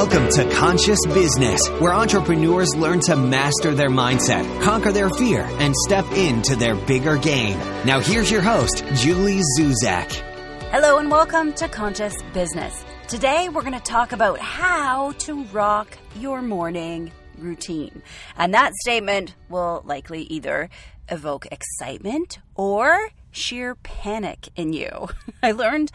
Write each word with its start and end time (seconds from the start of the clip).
Welcome 0.00 0.30
to 0.30 0.50
Conscious 0.52 0.98
Business, 1.08 1.68
where 1.78 1.92
entrepreneurs 1.92 2.74
learn 2.74 3.00
to 3.00 3.16
master 3.16 3.74
their 3.74 3.90
mindset, 3.90 4.62
conquer 4.62 4.92
their 4.92 5.10
fear, 5.10 5.42
and 5.58 5.76
step 5.76 6.10
into 6.12 6.56
their 6.56 6.74
bigger 6.74 7.18
game. 7.18 7.58
Now, 7.84 8.00
here's 8.00 8.30
your 8.30 8.40
host, 8.40 8.82
Julie 8.94 9.42
Zuzak. 9.58 10.10
Hello, 10.70 10.96
and 10.96 11.10
welcome 11.10 11.52
to 11.52 11.68
Conscious 11.68 12.14
Business. 12.32 12.82
Today, 13.08 13.50
we're 13.50 13.60
going 13.60 13.74
to 13.74 13.80
talk 13.80 14.12
about 14.12 14.38
how 14.38 15.12
to 15.18 15.44
rock 15.52 15.98
your 16.16 16.40
morning 16.40 17.12
routine. 17.36 18.02
And 18.38 18.54
that 18.54 18.72
statement 18.76 19.34
will 19.50 19.82
likely 19.84 20.22
either 20.22 20.70
evoke 21.10 21.44
excitement 21.52 22.38
or 22.54 23.10
sheer 23.32 23.74
panic 23.74 24.48
in 24.56 24.72
you. 24.72 25.10
I 25.42 25.52
learned 25.52 25.92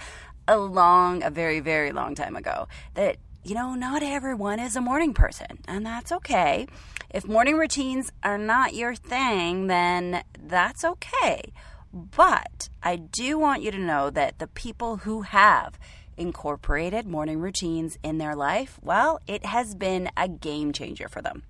a 0.48 0.60
long, 0.60 1.24
a 1.24 1.32
very, 1.32 1.60
very 1.60 1.92
long 1.92 2.14
time 2.14 2.36
ago 2.36 2.68
that 2.94 3.18
you 3.46 3.54
know, 3.54 3.76
not 3.76 4.02
everyone 4.02 4.60
is 4.60 4.76
a 4.76 4.82
morning 4.82 5.14
person, 5.14 5.60
and 5.68 5.86
that's 5.86 6.12
okay. 6.12 6.66
If 7.12 7.28
morning 7.28 7.58
routines 7.58 8.12
are 8.24 8.40
not 8.40 8.74
your 8.74 8.96
thing, 8.96 9.68
then 9.68 10.24
that's 10.42 10.84
okay. 10.84 11.54
But 11.94 12.70
I 12.82 12.96
do 12.96 13.38
want 13.38 13.62
you 13.62 13.70
to 13.70 13.78
know 13.78 14.10
that 14.10 14.40
the 14.40 14.48
people 14.48 14.98
who 14.98 15.22
have 15.22 15.78
incorporated 16.18 17.06
morning 17.06 17.40
routines 17.40 18.00
in 18.02 18.18
their 18.18 18.36
life, 18.36 18.80
well, 18.82 19.20
it 19.28 19.46
has 19.46 19.76
been 19.76 20.10
a 20.18 20.28
game 20.28 20.74
changer 20.74 21.08
for 21.08 21.22
them. 21.22 21.44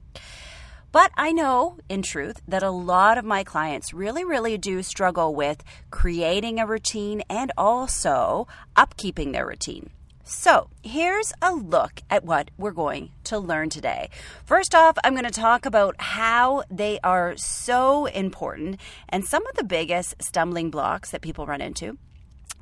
But 0.92 1.12
I 1.16 1.32
know, 1.32 1.78
in 1.88 2.02
truth, 2.02 2.42
that 2.46 2.62
a 2.62 2.72
lot 2.72 3.18
of 3.18 3.24
my 3.24 3.46
clients 3.46 3.94
really, 3.94 4.26
really 4.26 4.58
do 4.58 4.84
struggle 4.84 5.34
with 5.34 5.64
creating 5.92 6.60
a 6.60 6.66
routine 6.66 7.22
and 7.30 7.54
also 7.58 8.48
upkeeping 8.76 9.32
their 9.32 9.48
routine. 9.48 9.92
So, 10.28 10.72
here's 10.82 11.34
a 11.40 11.54
look 11.54 12.02
at 12.10 12.26
what 12.26 12.50
we're 12.58 12.72
going 12.72 13.12
to 13.26 13.38
learn 13.38 13.70
today. 13.70 14.10
First 14.44 14.74
off, 14.74 14.98
I'm 15.04 15.14
going 15.14 15.24
to 15.24 15.30
talk 15.30 15.68
about 15.68 16.02
how 16.02 16.64
they 16.68 17.00
are 17.04 17.38
so 17.38 18.08
important 18.08 18.80
and 19.08 19.24
some 19.24 19.46
of 19.46 19.54
the 19.54 19.64
biggest 19.64 20.16
stumbling 20.24 20.72
blocks 20.72 21.12
that 21.12 21.22
people 21.22 21.46
run 21.46 21.62
into. 21.62 22.00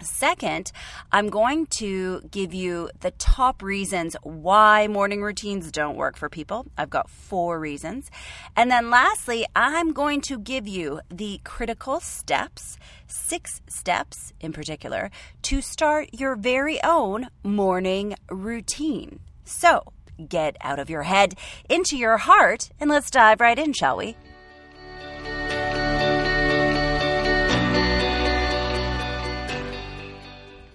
Second, 0.03 0.71
I'm 1.11 1.29
going 1.29 1.65
to 1.77 2.21
give 2.31 2.53
you 2.53 2.89
the 2.99 3.11
top 3.11 3.61
reasons 3.61 4.15
why 4.23 4.87
morning 4.87 5.21
routines 5.21 5.71
don't 5.71 5.95
work 5.95 6.17
for 6.17 6.29
people. 6.29 6.65
I've 6.77 6.89
got 6.89 7.09
four 7.09 7.59
reasons. 7.59 8.11
And 8.55 8.69
then 8.69 8.89
lastly, 8.89 9.45
I'm 9.55 9.93
going 9.93 10.21
to 10.21 10.37
give 10.37 10.67
you 10.67 11.01
the 11.09 11.39
critical 11.43 11.99
steps, 11.99 12.77
six 13.07 13.61
steps 13.67 14.33
in 14.39 14.53
particular, 14.53 15.11
to 15.43 15.61
start 15.61 16.09
your 16.13 16.35
very 16.35 16.81
own 16.83 17.27
morning 17.43 18.15
routine. 18.29 19.19
So 19.45 19.83
get 20.27 20.57
out 20.61 20.79
of 20.79 20.89
your 20.89 21.03
head, 21.03 21.35
into 21.69 21.97
your 21.97 22.17
heart, 22.17 22.69
and 22.79 22.89
let's 22.89 23.09
dive 23.09 23.41
right 23.41 23.57
in, 23.57 23.73
shall 23.73 23.97
we? 23.97 24.15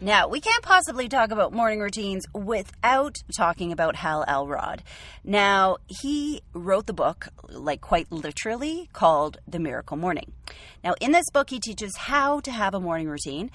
Now, 0.00 0.28
we 0.28 0.40
can't 0.40 0.62
possibly 0.62 1.08
talk 1.08 1.32
about 1.32 1.52
morning 1.52 1.80
routines 1.80 2.24
without 2.32 3.16
talking 3.36 3.72
about 3.72 3.96
Hal 3.96 4.24
Elrod. 4.28 4.84
Now, 5.24 5.78
he 5.88 6.42
wrote 6.54 6.86
the 6.86 6.92
book, 6.92 7.26
like 7.48 7.80
quite 7.80 8.12
literally, 8.12 8.88
called 8.92 9.38
The 9.48 9.58
Miracle 9.58 9.96
Morning. 9.96 10.32
Now, 10.84 10.94
in 11.00 11.10
this 11.10 11.28
book, 11.32 11.50
he 11.50 11.58
teaches 11.58 11.96
how 11.96 12.38
to 12.40 12.52
have 12.52 12.74
a 12.74 12.80
morning 12.80 13.08
routine, 13.08 13.50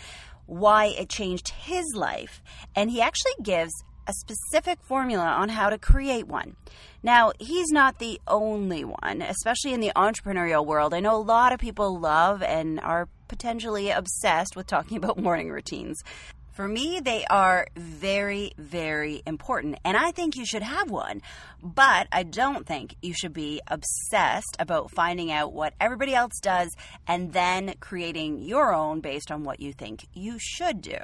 why 0.46 0.88
it 0.88 1.08
changed 1.08 1.48
his 1.48 1.86
life, 1.96 2.44
and 2.76 2.92
he 2.92 3.00
actually 3.02 3.36
gives 3.42 3.72
a 4.06 4.12
specific 4.12 4.80
formula 4.82 5.24
on 5.24 5.48
how 5.48 5.70
to 5.70 5.78
create 5.78 6.28
one. 6.28 6.58
Now, 7.02 7.32
he's 7.40 7.72
not 7.72 8.00
the 8.00 8.20
only 8.28 8.84
one, 8.84 9.22
especially 9.22 9.74
in 9.74 9.80
the 9.80 9.94
entrepreneurial 9.96 10.66
world. 10.66 10.94
I 10.94 11.00
know 11.00 11.16
a 11.16 11.24
lot 11.24 11.54
of 11.54 11.60
people 11.62 11.98
love 11.98 12.44
and 12.44 12.82
are 12.82 13.08
potentially 13.34 13.90
obsessed 13.90 14.56
with 14.56 14.68
talking 14.68 14.98
about 15.02 15.18
morning 15.18 15.50
routines. 15.50 16.04
For 16.52 16.68
me, 16.68 17.00
they 17.00 17.26
are 17.32 17.66
very, 17.76 18.52
very 18.60 19.24
important, 19.26 19.80
and 19.84 19.98
I 19.98 20.12
think 20.12 20.36
you 20.36 20.46
should 20.46 20.62
have 20.62 20.92
one. 20.92 21.24
But 21.64 22.08
I 22.12 22.22
don't 22.22 22.68
think 22.68 22.96
you 23.02 23.16
should 23.16 23.34
be 23.34 23.60
obsessed 23.66 24.56
about 24.60 24.92
finding 24.92 25.32
out 25.32 25.52
what 25.52 25.74
everybody 25.82 26.14
else 26.14 26.40
does 26.40 26.70
and 27.08 27.34
then 27.34 27.74
creating 27.80 28.38
your 28.38 28.72
own 28.72 29.00
based 29.00 29.32
on 29.32 29.44
what 29.44 29.62
you 29.62 29.74
think 29.74 30.06
you 30.14 30.38
should 30.40 30.82
do. 30.82 31.00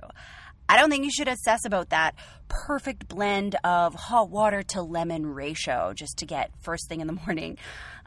I 0.67 0.77
don't 0.77 0.91
think 0.91 1.03
you 1.03 1.11
should 1.11 1.27
obsess 1.27 1.65
about 1.65 1.89
that 1.89 2.13
perfect 2.47 3.07
blend 3.07 3.55
of 3.63 3.95
hot 3.95 4.29
water 4.29 4.61
to 4.61 4.83
lemon 4.83 5.25
ratio 5.25 5.93
just 5.95 6.19
to 6.19 6.27
get 6.27 6.51
first 6.61 6.87
thing 6.87 7.01
in 7.01 7.07
the 7.07 7.13
morning. 7.25 7.57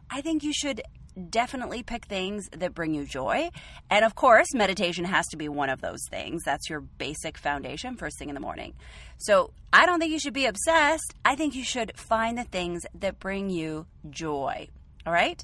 I 0.08 0.20
think 0.20 0.44
you 0.44 0.52
should 0.52 0.80
definitely 1.30 1.82
pick 1.82 2.06
things 2.06 2.48
that 2.50 2.74
bring 2.74 2.94
you 2.94 3.04
joy. 3.04 3.50
And 3.90 4.04
of 4.04 4.14
course, 4.14 4.46
meditation 4.54 5.04
has 5.04 5.26
to 5.28 5.36
be 5.36 5.48
one 5.48 5.70
of 5.70 5.80
those 5.80 6.00
things. 6.10 6.42
That's 6.44 6.68
your 6.70 6.80
basic 6.80 7.38
foundation 7.38 7.96
first 7.96 8.18
thing 8.18 8.28
in 8.28 8.34
the 8.34 8.40
morning. 8.40 8.74
So 9.18 9.52
I 9.72 9.86
don't 9.86 9.98
think 9.98 10.12
you 10.12 10.18
should 10.18 10.34
be 10.34 10.46
obsessed. 10.46 11.14
I 11.24 11.36
think 11.36 11.54
you 11.54 11.64
should 11.64 11.96
find 11.96 12.36
the 12.36 12.44
things 12.44 12.82
that 12.94 13.20
bring 13.20 13.50
you 13.50 13.86
joy. 14.10 14.68
All 15.06 15.12
right? 15.12 15.42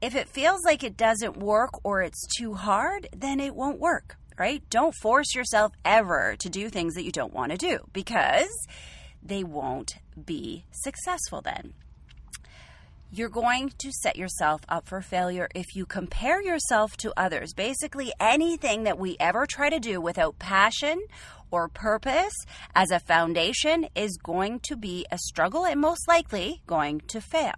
If 0.00 0.14
it 0.14 0.28
feels 0.28 0.64
like 0.64 0.84
it 0.84 0.96
doesn't 0.96 1.36
work 1.36 1.70
or 1.82 2.02
it's 2.02 2.26
too 2.36 2.54
hard, 2.54 3.08
then 3.16 3.40
it 3.40 3.54
won't 3.54 3.80
work, 3.80 4.16
right? 4.38 4.62
Don't 4.70 4.94
force 4.94 5.34
yourself 5.34 5.72
ever 5.84 6.36
to 6.38 6.48
do 6.48 6.68
things 6.68 6.94
that 6.94 7.04
you 7.04 7.10
don't 7.10 7.32
want 7.32 7.50
to 7.50 7.58
do 7.58 7.80
because 7.92 8.48
they 9.22 9.42
won't 9.42 9.96
be 10.24 10.64
successful 10.70 11.40
then 11.40 11.74
you're 13.10 13.28
going 13.28 13.70
to 13.78 13.90
set 13.90 14.16
yourself 14.16 14.60
up 14.68 14.86
for 14.86 15.00
failure 15.00 15.48
if 15.54 15.74
you 15.74 15.86
compare 15.86 16.42
yourself 16.42 16.96
to 16.98 17.12
others. 17.16 17.54
Basically, 17.54 18.12
anything 18.20 18.84
that 18.84 18.98
we 18.98 19.16
ever 19.18 19.46
try 19.46 19.70
to 19.70 19.80
do 19.80 20.00
without 20.00 20.38
passion 20.38 21.00
or 21.50 21.68
purpose 21.68 22.34
as 22.74 22.90
a 22.90 23.00
foundation 23.00 23.86
is 23.94 24.18
going 24.22 24.60
to 24.60 24.76
be 24.76 25.06
a 25.10 25.18
struggle 25.18 25.64
and 25.64 25.80
most 25.80 26.06
likely 26.06 26.60
going 26.66 27.00
to 27.08 27.20
fail. 27.20 27.54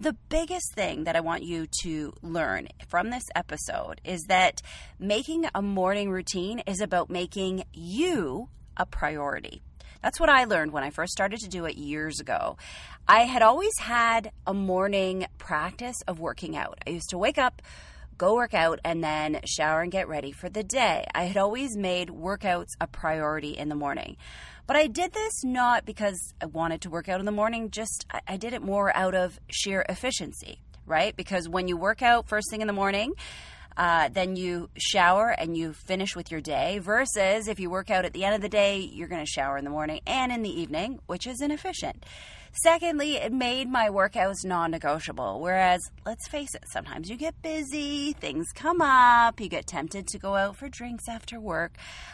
The 0.00 0.16
biggest 0.28 0.74
thing 0.74 1.04
that 1.04 1.14
I 1.14 1.20
want 1.20 1.44
you 1.44 1.68
to 1.82 2.12
learn 2.20 2.66
from 2.88 3.10
this 3.10 3.24
episode 3.36 4.00
is 4.04 4.24
that 4.24 4.60
making 4.98 5.46
a 5.54 5.62
morning 5.62 6.10
routine 6.10 6.58
is 6.66 6.80
about 6.80 7.10
making 7.10 7.62
you 7.72 8.48
a 8.76 8.86
priority. 8.86 9.62
That's 10.04 10.20
what 10.20 10.28
I 10.28 10.44
learned 10.44 10.72
when 10.72 10.84
I 10.84 10.90
first 10.90 11.12
started 11.12 11.40
to 11.40 11.48
do 11.48 11.64
it 11.64 11.78
years 11.78 12.20
ago. 12.20 12.58
I 13.08 13.20
had 13.20 13.40
always 13.40 13.72
had 13.80 14.32
a 14.46 14.52
morning 14.52 15.24
practice 15.38 15.96
of 16.06 16.20
working 16.20 16.58
out. 16.58 16.78
I 16.86 16.90
used 16.90 17.08
to 17.08 17.16
wake 17.16 17.38
up, 17.38 17.62
go 18.18 18.34
work 18.34 18.52
out, 18.52 18.80
and 18.84 19.02
then 19.02 19.40
shower 19.46 19.80
and 19.80 19.90
get 19.90 20.06
ready 20.06 20.30
for 20.30 20.50
the 20.50 20.62
day. 20.62 21.06
I 21.14 21.24
had 21.24 21.38
always 21.38 21.74
made 21.74 22.10
workouts 22.10 22.68
a 22.82 22.86
priority 22.86 23.56
in 23.56 23.70
the 23.70 23.74
morning. 23.74 24.18
But 24.66 24.76
I 24.76 24.88
did 24.88 25.14
this 25.14 25.42
not 25.42 25.86
because 25.86 26.34
I 26.38 26.46
wanted 26.46 26.82
to 26.82 26.90
work 26.90 27.08
out 27.08 27.20
in 27.20 27.24
the 27.24 27.32
morning, 27.32 27.70
just 27.70 28.04
I 28.28 28.36
did 28.36 28.52
it 28.52 28.60
more 28.60 28.94
out 28.94 29.14
of 29.14 29.40
sheer 29.50 29.86
efficiency, 29.88 30.60
right? 30.84 31.16
Because 31.16 31.48
when 31.48 31.66
you 31.66 31.78
work 31.78 32.02
out 32.02 32.28
first 32.28 32.50
thing 32.50 32.60
in 32.60 32.66
the 32.66 32.74
morning, 32.74 33.14
uh, 33.76 34.08
then 34.12 34.36
you 34.36 34.70
shower 34.76 35.30
and 35.30 35.56
you 35.56 35.72
finish 35.72 36.14
with 36.14 36.30
your 36.30 36.40
day. 36.40 36.78
Versus 36.78 37.48
if 37.48 37.58
you 37.58 37.70
work 37.70 37.90
out 37.90 38.04
at 38.04 38.12
the 38.12 38.24
end 38.24 38.34
of 38.34 38.40
the 38.40 38.48
day, 38.48 38.78
you're 38.78 39.08
going 39.08 39.24
to 39.24 39.30
shower 39.30 39.58
in 39.58 39.64
the 39.64 39.70
morning 39.70 40.00
and 40.06 40.32
in 40.32 40.42
the 40.42 40.60
evening, 40.60 41.00
which 41.06 41.26
is 41.26 41.40
inefficient. 41.40 42.04
Secondly, 42.62 43.16
it 43.16 43.32
made 43.32 43.68
my 43.68 43.88
workouts 43.88 44.44
non 44.44 44.70
negotiable. 44.70 45.40
Whereas, 45.40 45.90
let's 46.06 46.28
face 46.28 46.54
it, 46.54 46.62
sometimes 46.68 47.10
you 47.10 47.16
get 47.16 47.42
busy, 47.42 48.12
things 48.12 48.46
come 48.54 48.80
up, 48.80 49.40
you 49.40 49.48
get 49.48 49.66
tempted 49.66 50.06
to 50.06 50.18
go 50.20 50.36
out 50.36 50.54
for 50.54 50.68
drinks 50.68 51.08
after 51.08 51.40
work. 51.40 51.72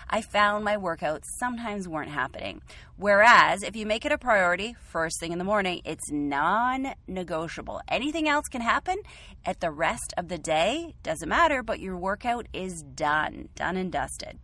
I 0.08 0.22
found 0.22 0.64
my 0.64 0.78
workouts 0.78 1.24
sometimes 1.38 1.86
weren't 1.86 2.10
happening. 2.10 2.62
Whereas, 2.96 3.62
if 3.62 3.76
you 3.76 3.84
make 3.84 4.06
it 4.06 4.12
a 4.12 4.18
priority 4.18 4.74
first 4.88 5.20
thing 5.20 5.32
in 5.32 5.38
the 5.38 5.44
morning, 5.44 5.82
it's 5.84 6.10
non 6.10 6.94
negotiable. 7.06 7.82
Anything 7.86 8.26
else 8.26 8.48
can 8.48 8.62
happen 8.62 8.96
at 9.44 9.60
the 9.60 9.70
rest 9.70 10.14
of 10.16 10.28
the 10.28 10.38
day, 10.38 10.94
doesn't 11.02 11.28
matter, 11.28 11.62
but 11.62 11.80
your 11.80 11.98
workout 11.98 12.46
is 12.54 12.82
done, 12.94 13.50
done 13.56 13.76
and 13.76 13.92
dusted. 13.92 14.38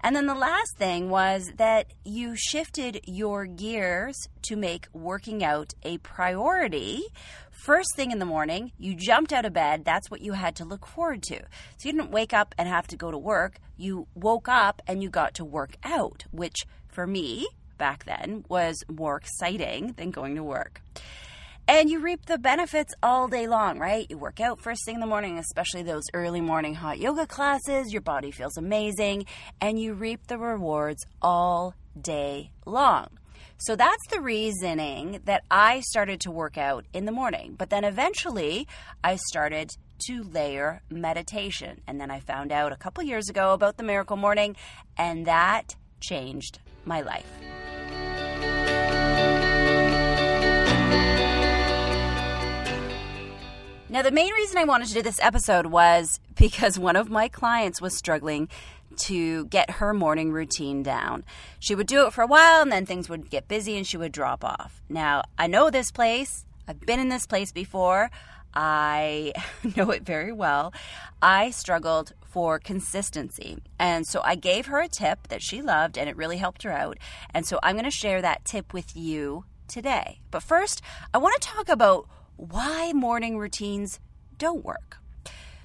And 0.00 0.14
then 0.14 0.26
the 0.26 0.34
last 0.34 0.76
thing 0.76 1.10
was 1.10 1.52
that 1.56 1.86
you 2.04 2.34
shifted 2.36 3.00
your 3.04 3.46
gears 3.46 4.16
to 4.42 4.56
make 4.56 4.86
working 4.92 5.42
out 5.42 5.74
a 5.82 5.98
priority. 5.98 7.02
First 7.50 7.96
thing 7.96 8.12
in 8.12 8.18
the 8.18 8.24
morning, 8.24 8.72
you 8.78 8.94
jumped 8.94 9.32
out 9.32 9.44
of 9.44 9.52
bed. 9.52 9.84
That's 9.84 10.10
what 10.10 10.20
you 10.20 10.34
had 10.34 10.54
to 10.56 10.64
look 10.64 10.86
forward 10.86 11.22
to. 11.24 11.40
So 11.76 11.88
you 11.88 11.92
didn't 11.92 12.12
wake 12.12 12.32
up 12.32 12.54
and 12.56 12.68
have 12.68 12.86
to 12.88 12.96
go 12.96 13.10
to 13.10 13.18
work. 13.18 13.58
You 13.76 14.06
woke 14.14 14.48
up 14.48 14.80
and 14.86 15.02
you 15.02 15.10
got 15.10 15.34
to 15.34 15.44
work 15.44 15.76
out, 15.82 16.24
which 16.30 16.66
for 16.88 17.06
me 17.06 17.48
back 17.76 18.04
then 18.04 18.44
was 18.48 18.82
more 18.88 19.16
exciting 19.16 19.94
than 19.96 20.10
going 20.10 20.36
to 20.36 20.42
work 20.42 20.80
and 21.68 21.90
you 21.90 22.00
reap 22.00 22.24
the 22.24 22.38
benefits 22.38 22.94
all 23.02 23.28
day 23.28 23.46
long, 23.46 23.78
right? 23.78 24.06
You 24.08 24.16
work 24.16 24.40
out 24.40 24.58
first 24.58 24.86
thing 24.86 24.94
in 24.94 25.00
the 25.00 25.06
morning, 25.06 25.38
especially 25.38 25.82
those 25.82 26.04
early 26.14 26.40
morning 26.40 26.74
hot 26.74 26.98
yoga 26.98 27.26
classes. 27.26 27.92
Your 27.92 28.00
body 28.00 28.30
feels 28.30 28.56
amazing, 28.56 29.26
and 29.60 29.78
you 29.78 29.92
reap 29.92 30.26
the 30.26 30.38
rewards 30.38 31.04
all 31.20 31.74
day 32.00 32.52
long. 32.64 33.08
So 33.58 33.76
that's 33.76 34.06
the 34.10 34.20
reasoning 34.20 35.20
that 35.24 35.44
I 35.50 35.80
started 35.80 36.20
to 36.20 36.30
work 36.30 36.56
out 36.56 36.86
in 36.92 37.04
the 37.04 37.12
morning. 37.12 37.54
But 37.58 37.70
then 37.70 37.84
eventually 37.84 38.66
I 39.04 39.16
started 39.16 39.70
to 40.06 40.22
layer 40.22 40.80
meditation. 40.88 41.82
And 41.86 42.00
then 42.00 42.10
I 42.10 42.20
found 42.20 42.50
out 42.50 42.72
a 42.72 42.76
couple 42.76 43.02
years 43.02 43.28
ago 43.28 43.52
about 43.52 43.76
the 43.76 43.82
miracle 43.82 44.16
morning, 44.16 44.56
and 44.96 45.26
that 45.26 45.76
changed 46.00 46.60
my 46.84 47.02
life. 47.02 47.30
The 54.08 54.14
main 54.14 54.32
reason 54.32 54.56
I 54.56 54.64
wanted 54.64 54.88
to 54.88 54.94
do 54.94 55.02
this 55.02 55.20
episode 55.20 55.66
was 55.66 56.18
because 56.34 56.78
one 56.78 56.96
of 56.96 57.10
my 57.10 57.28
clients 57.28 57.78
was 57.78 57.94
struggling 57.94 58.48
to 59.00 59.44
get 59.48 59.68
her 59.72 59.92
morning 59.92 60.32
routine 60.32 60.82
down. 60.82 61.26
She 61.60 61.74
would 61.74 61.86
do 61.86 62.06
it 62.06 62.14
for 62.14 62.22
a 62.22 62.26
while 62.26 62.62
and 62.62 62.72
then 62.72 62.86
things 62.86 63.10
would 63.10 63.28
get 63.28 63.48
busy 63.48 63.76
and 63.76 63.86
she 63.86 63.98
would 63.98 64.12
drop 64.12 64.44
off. 64.44 64.80
Now, 64.88 65.24
I 65.36 65.46
know 65.46 65.68
this 65.68 65.90
place, 65.90 66.46
I've 66.66 66.80
been 66.80 66.98
in 66.98 67.10
this 67.10 67.26
place 67.26 67.52
before. 67.52 68.10
I 68.54 69.34
know 69.76 69.90
it 69.90 70.04
very 70.04 70.32
well. 70.32 70.72
I 71.20 71.50
struggled 71.50 72.14
for 72.22 72.58
consistency. 72.58 73.58
And 73.78 74.06
so 74.06 74.22
I 74.24 74.36
gave 74.36 74.68
her 74.68 74.80
a 74.80 74.88
tip 74.88 75.28
that 75.28 75.42
she 75.42 75.60
loved 75.60 75.98
and 75.98 76.08
it 76.08 76.16
really 76.16 76.38
helped 76.38 76.62
her 76.62 76.72
out. 76.72 76.96
And 77.34 77.44
so 77.44 77.58
I'm 77.62 77.74
going 77.74 77.84
to 77.84 77.90
share 77.90 78.22
that 78.22 78.46
tip 78.46 78.72
with 78.72 78.96
you 78.96 79.44
today. 79.68 80.20
But 80.30 80.42
first, 80.42 80.80
I 81.12 81.18
want 81.18 81.38
to 81.38 81.46
talk 81.46 81.68
about 81.68 82.08
why 82.38 82.92
morning 82.94 83.36
routines 83.36 83.98
don't 84.38 84.64
work. 84.64 84.98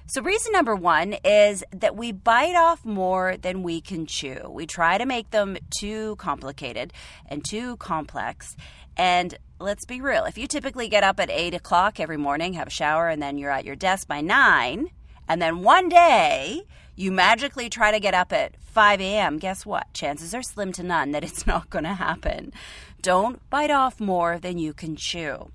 So, 0.06 0.20
reason 0.20 0.52
number 0.52 0.74
one 0.74 1.14
is 1.24 1.64
that 1.70 1.96
we 1.96 2.12
bite 2.12 2.56
off 2.56 2.84
more 2.84 3.36
than 3.38 3.62
we 3.62 3.80
can 3.80 4.04
chew. 4.04 4.50
We 4.50 4.66
try 4.66 4.98
to 4.98 5.06
make 5.06 5.30
them 5.30 5.56
too 5.78 6.16
complicated 6.16 6.92
and 7.26 7.42
too 7.42 7.76
complex. 7.78 8.54
And 8.96 9.38
let's 9.58 9.86
be 9.86 10.00
real 10.00 10.24
if 10.24 10.36
you 10.36 10.46
typically 10.46 10.88
get 10.88 11.04
up 11.04 11.20
at 11.20 11.30
8 11.30 11.54
o'clock 11.54 12.00
every 12.00 12.18
morning, 12.18 12.52
have 12.52 12.66
a 12.66 12.70
shower, 12.70 13.08
and 13.08 13.22
then 13.22 13.38
you're 13.38 13.50
at 13.50 13.64
your 13.64 13.76
desk 13.76 14.06
by 14.06 14.20
9, 14.20 14.90
and 15.26 15.40
then 15.40 15.62
one 15.62 15.88
day 15.88 16.64
you 16.96 17.10
magically 17.10 17.70
try 17.70 17.90
to 17.90 17.98
get 17.98 18.14
up 18.14 18.32
at 18.32 18.60
5 18.60 19.00
a.m., 19.00 19.38
guess 19.38 19.64
what? 19.64 19.92
Chances 19.94 20.34
are 20.34 20.42
slim 20.42 20.72
to 20.72 20.82
none 20.82 21.12
that 21.12 21.24
it's 21.24 21.46
not 21.46 21.70
going 21.70 21.84
to 21.84 21.94
happen. 21.94 22.52
Don't 23.00 23.48
bite 23.48 23.70
off 23.70 24.00
more 24.00 24.38
than 24.38 24.58
you 24.58 24.74
can 24.74 24.96
chew 24.96 25.50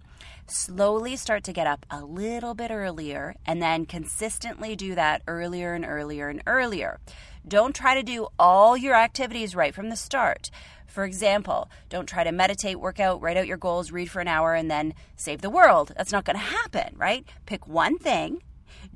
slowly 0.51 1.15
start 1.15 1.43
to 1.45 1.53
get 1.53 1.67
up 1.67 1.85
a 1.89 2.03
little 2.03 2.53
bit 2.53 2.71
earlier 2.71 3.35
and 3.45 3.61
then 3.61 3.85
consistently 3.85 4.75
do 4.75 4.95
that 4.95 5.21
earlier 5.27 5.73
and 5.73 5.85
earlier 5.85 6.29
and 6.29 6.41
earlier. 6.47 6.99
Don't 7.47 7.75
try 7.75 7.95
to 7.95 8.03
do 8.03 8.27
all 8.37 8.77
your 8.77 8.95
activities 8.95 9.55
right 9.55 9.73
from 9.73 9.89
the 9.89 9.95
start. 9.95 10.51
For 10.87 11.03
example, 11.03 11.69
don't 11.87 12.07
try 12.07 12.23
to 12.23 12.31
meditate, 12.31 12.79
work 12.79 12.99
out, 12.99 13.21
write 13.21 13.37
out 13.37 13.47
your 13.47 13.57
goals, 13.57 13.91
read 13.91 14.09
for 14.09 14.19
an 14.19 14.27
hour, 14.27 14.55
and 14.55 14.69
then 14.69 14.93
save 15.15 15.41
the 15.41 15.49
world. 15.49 15.93
That's 15.95 16.11
not 16.11 16.25
going 16.25 16.37
to 16.37 16.43
happen, 16.43 16.95
right? 16.97 17.25
Pick 17.45 17.67
one 17.67 17.97
thing, 17.97 18.41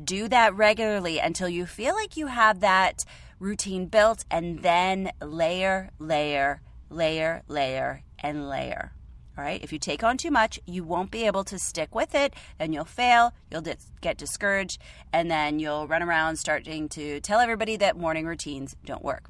do 0.04 0.28
that 0.28 0.56
regularly 0.56 1.20
until 1.20 1.50
you 1.50 1.66
feel 1.66 1.94
like 1.94 2.18
you 2.18 2.28
have 2.28 2.60
that 2.62 3.06
routine 3.40 3.86
built, 3.86 4.26
and 4.32 4.60
then 4.64 5.12
layer, 5.22 5.92
layer, 6.00 6.62
layer, 6.90 7.44
layer, 7.48 8.04
and 8.20 8.50
layer. 8.50 8.94
All 9.38 9.44
right. 9.44 9.64
If 9.64 9.74
you 9.74 9.80
take 9.80 10.04
on 10.04 10.18
too 10.18 10.30
much, 10.30 10.60
you 10.66 10.84
won't 10.84 11.10
be 11.10 11.26
able 11.26 11.44
to 11.46 11.58
stick 11.58 11.96
with 11.96 12.14
it, 12.14 12.34
and 12.60 12.74
you'll 12.74 12.86
fail. 12.86 13.34
You'll 13.50 13.62
dis- 13.62 13.92
get 14.02 14.18
discouraged, 14.18 14.80
and 15.12 15.30
then 15.30 15.60
you'll 15.60 15.88
run 15.88 16.04
around 16.04 16.38
starting 16.38 16.88
to 16.90 17.20
tell 17.20 17.40
everybody 17.40 17.76
that 17.78 17.98
morning 17.98 18.26
routines 18.26 18.76
don't 18.86 19.04
work. 19.04 19.30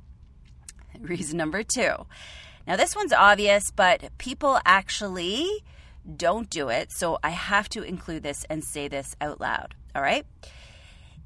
Reason 1.00 1.38
number 1.38 1.64
two. 1.64 2.06
Now, 2.68 2.76
this 2.76 2.96
one's 2.96 3.14
obvious, 3.14 3.72
but 3.72 4.10
people 4.18 4.60
actually 4.66 5.64
don't 6.18 6.50
do 6.50 6.70
it. 6.70 6.92
So 6.92 7.18
I 7.24 7.30
have 7.30 7.70
to 7.70 7.84
include 7.84 8.24
this 8.24 8.46
and 8.50 8.64
say 8.64 8.88
this 8.88 9.16
out 9.22 9.40
loud. 9.40 9.76
All 9.96 10.02
right. 10.02 10.26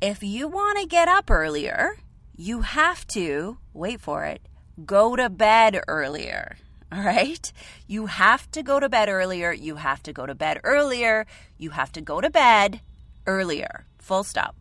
If 0.01 0.21
you 0.21 0.47
want 0.47 0.77
to 0.79 0.85
get 0.85 1.07
up 1.07 1.31
earlier, 1.31 1.97
you 2.35 2.61
have 2.61 3.07
to, 3.07 3.57
wait 3.73 3.99
for 3.99 4.25
it, 4.25 4.41
go 4.85 5.15
to 5.15 5.29
bed 5.29 5.81
earlier. 5.87 6.57
All 6.91 7.03
right. 7.03 7.51
You 7.85 8.05
have 8.05 8.49
to 8.51 8.63
go 8.63 8.79
to 8.79 8.87
bed 8.87 9.09
earlier. 9.09 9.51
You 9.51 9.75
have 9.75 10.01
to 10.03 10.13
go 10.13 10.25
to 10.25 10.33
bed 10.33 10.61
earlier. 10.63 11.25
You 11.57 11.71
have 11.71 11.91
to 11.93 12.01
go 12.01 12.21
to 12.21 12.29
bed 12.29 12.81
earlier. 13.25 13.85
Full 13.99 14.23
stop. 14.23 14.55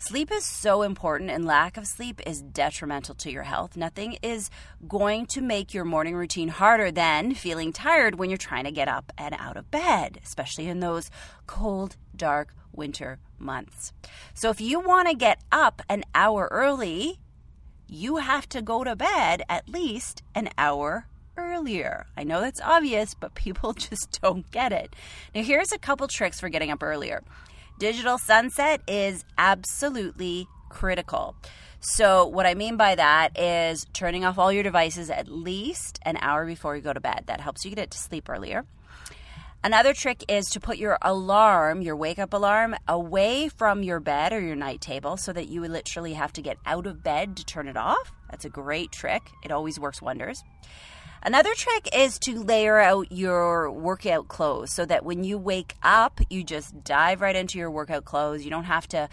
Sleep 0.00 0.30
is 0.30 0.44
so 0.44 0.82
important, 0.82 1.28
and 1.28 1.44
lack 1.44 1.76
of 1.76 1.84
sleep 1.84 2.20
is 2.24 2.40
detrimental 2.40 3.16
to 3.16 3.32
your 3.32 3.42
health. 3.42 3.76
Nothing 3.76 4.16
is 4.22 4.48
going 4.86 5.26
to 5.26 5.40
make 5.40 5.74
your 5.74 5.84
morning 5.84 6.14
routine 6.14 6.48
harder 6.48 6.92
than 6.92 7.34
feeling 7.34 7.72
tired 7.72 8.14
when 8.14 8.30
you're 8.30 8.36
trying 8.36 8.62
to 8.62 8.70
get 8.70 8.86
up 8.86 9.12
and 9.18 9.34
out 9.36 9.56
of 9.56 9.72
bed, 9.72 10.20
especially 10.24 10.68
in 10.68 10.78
those 10.78 11.10
cold, 11.48 11.96
dark 12.14 12.54
winter 12.72 13.18
months. 13.38 13.92
So, 14.34 14.50
if 14.50 14.60
you 14.60 14.78
want 14.78 15.08
to 15.08 15.16
get 15.16 15.40
up 15.50 15.82
an 15.88 16.04
hour 16.14 16.48
early, 16.52 17.18
you 17.88 18.18
have 18.18 18.48
to 18.50 18.62
go 18.62 18.84
to 18.84 18.94
bed 18.94 19.42
at 19.48 19.68
least 19.68 20.22
an 20.32 20.48
hour 20.56 21.08
earlier. 21.38 22.06
I 22.16 22.24
know 22.24 22.40
that's 22.40 22.60
obvious, 22.60 23.14
but 23.14 23.34
people 23.34 23.72
just 23.88 24.18
don't 24.20 24.50
get 24.50 24.72
it. 24.72 24.94
Now, 25.34 25.42
here's 25.42 25.72
a 25.72 25.78
couple 25.78 26.08
tricks 26.08 26.40
for 26.40 26.48
getting 26.48 26.70
up 26.70 26.82
earlier. 26.82 27.22
Digital 27.78 28.18
sunset 28.18 28.82
is 28.88 29.24
absolutely 29.38 30.48
critical. 30.68 31.36
So, 31.80 32.26
what 32.26 32.44
I 32.44 32.54
mean 32.54 32.76
by 32.76 32.96
that 32.96 33.38
is 33.38 33.86
turning 33.92 34.24
off 34.24 34.36
all 34.36 34.52
your 34.52 34.64
devices 34.64 35.10
at 35.10 35.28
least 35.28 36.00
an 36.02 36.18
hour 36.20 36.44
before 36.44 36.74
you 36.74 36.82
go 36.82 36.92
to 36.92 37.00
bed. 37.00 37.24
That 37.26 37.40
helps 37.40 37.64
you 37.64 37.74
get 37.74 37.92
to 37.92 37.98
sleep 37.98 38.28
earlier. 38.28 38.64
Another 39.62 39.92
trick 39.92 40.24
is 40.28 40.46
to 40.50 40.60
put 40.60 40.78
your 40.78 40.98
alarm, 41.02 41.82
your 41.82 41.96
wake 41.96 42.20
up 42.20 42.32
alarm, 42.32 42.76
away 42.86 43.48
from 43.48 43.82
your 43.82 43.98
bed 43.98 44.32
or 44.32 44.40
your 44.40 44.54
night 44.54 44.80
table 44.80 45.16
so 45.16 45.32
that 45.32 45.48
you 45.48 45.60
literally 45.62 46.14
have 46.14 46.32
to 46.34 46.42
get 46.42 46.58
out 46.64 46.86
of 46.86 47.02
bed 47.02 47.36
to 47.36 47.44
turn 47.44 47.66
it 47.66 47.76
off. 47.76 48.12
That's 48.30 48.44
a 48.44 48.50
great 48.50 48.92
trick, 48.92 49.22
it 49.44 49.50
always 49.50 49.80
works 49.80 50.00
wonders. 50.00 50.42
Another 51.22 51.52
trick 51.54 51.88
is 51.94 52.18
to 52.20 52.42
layer 52.42 52.78
out 52.78 53.10
your 53.10 53.70
workout 53.70 54.28
clothes 54.28 54.72
so 54.72 54.84
that 54.86 55.04
when 55.04 55.24
you 55.24 55.36
wake 55.36 55.74
up, 55.82 56.20
you 56.30 56.44
just 56.44 56.84
dive 56.84 57.20
right 57.20 57.34
into 57.34 57.58
your 57.58 57.70
workout 57.70 58.04
clothes. 58.04 58.44
You 58.44 58.50
don't 58.50 58.64
have 58.64 58.86
to 58.88 59.08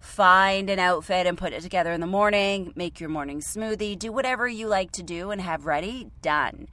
find 0.00 0.70
an 0.70 0.78
outfit 0.78 1.26
and 1.26 1.36
put 1.36 1.52
it 1.52 1.60
together 1.60 1.92
in 1.92 2.00
the 2.00 2.06
morning, 2.06 2.72
make 2.74 2.98
your 2.98 3.10
morning 3.10 3.40
smoothie, 3.40 3.98
do 3.98 4.10
whatever 4.10 4.48
you 4.48 4.66
like 4.66 4.90
to 4.92 5.02
do 5.02 5.30
and 5.30 5.42
have 5.42 5.66
ready, 5.66 6.10
done. 6.22 6.66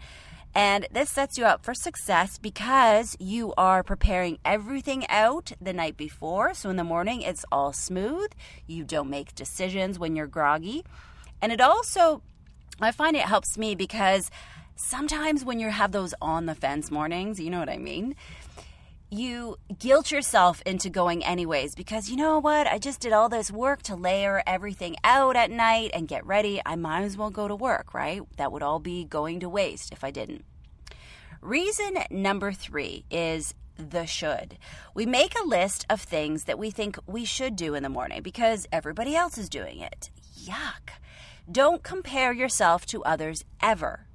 And 0.55 0.87
this 0.89 1.09
sets 1.09 1.37
you 1.37 1.45
up 1.45 1.63
for 1.63 1.73
success 1.73 2.37
because 2.37 3.17
you 3.19 3.53
are 3.57 3.83
preparing 3.83 4.39
everything 4.45 5.05
out 5.09 5.51
the 5.61 5.73
night 5.73 5.97
before. 5.97 6.53
So 6.53 6.69
in 6.69 6.77
the 6.77 6.83
morning, 6.85 7.21
it's 7.21 7.45
all 7.51 7.73
smooth. 7.73 8.31
You 8.65 8.85
don't 8.85 9.09
make 9.09 9.35
decisions 9.35 9.99
when 9.99 10.15
you're 10.15 10.25
groggy. 10.25 10.85
And 11.41 11.51
it 11.51 11.61
also, 11.61 12.23
I 12.79 12.91
find 12.91 13.15
it 13.15 13.23
helps 13.23 13.57
me 13.57 13.75
because 13.75 14.31
sometimes 14.77 15.43
when 15.43 15.59
you 15.59 15.69
have 15.69 15.91
those 15.91 16.13
on 16.21 16.45
the 16.45 16.55
fence 16.55 16.89
mornings, 16.89 17.39
you 17.39 17.49
know 17.49 17.59
what 17.59 17.69
I 17.69 17.77
mean? 17.77 18.15
You 19.09 19.57
guilt 19.79 20.11
yourself 20.11 20.61
into 20.65 20.89
going 20.89 21.23
anyways 21.23 21.75
because 21.75 22.09
you 22.09 22.17
know 22.17 22.39
what? 22.39 22.67
I 22.67 22.77
just 22.77 22.99
did 22.99 23.13
all 23.13 23.29
this 23.29 23.51
work 23.51 23.81
to 23.83 23.95
layer 23.95 24.43
everything 24.45 24.95
out 25.03 25.35
at 25.35 25.49
night 25.49 25.91
and 25.93 26.07
get 26.07 26.25
ready. 26.25 26.61
I 26.65 26.75
might 26.75 27.03
as 27.03 27.17
well 27.17 27.29
go 27.29 27.47
to 27.47 27.55
work, 27.55 27.93
right? 27.93 28.21
That 28.37 28.51
would 28.51 28.63
all 28.63 28.79
be 28.79 29.05
going 29.05 29.39
to 29.41 29.49
waste 29.49 29.91
if 29.91 30.03
I 30.03 30.11
didn't. 30.11 30.45
Reason 31.41 31.99
number 32.09 32.51
three 32.51 33.05
is 33.09 33.53
the 33.77 34.05
should. 34.05 34.57
We 34.93 35.05
make 35.05 35.39
a 35.39 35.47
list 35.47 35.85
of 35.89 36.01
things 36.01 36.43
that 36.45 36.59
we 36.59 36.71
think 36.71 36.97
we 37.05 37.25
should 37.25 37.55
do 37.55 37.75
in 37.75 37.83
the 37.83 37.89
morning 37.89 38.21
because 38.23 38.67
everybody 38.71 39.15
else 39.15 39.37
is 39.37 39.49
doing 39.49 39.79
it. 39.79 40.09
Yuck. 40.37 40.89
Don't 41.49 41.81
compare 41.83 42.33
yourself 42.33 42.85
to 42.87 43.03
others 43.03 43.45
ever. 43.61 44.06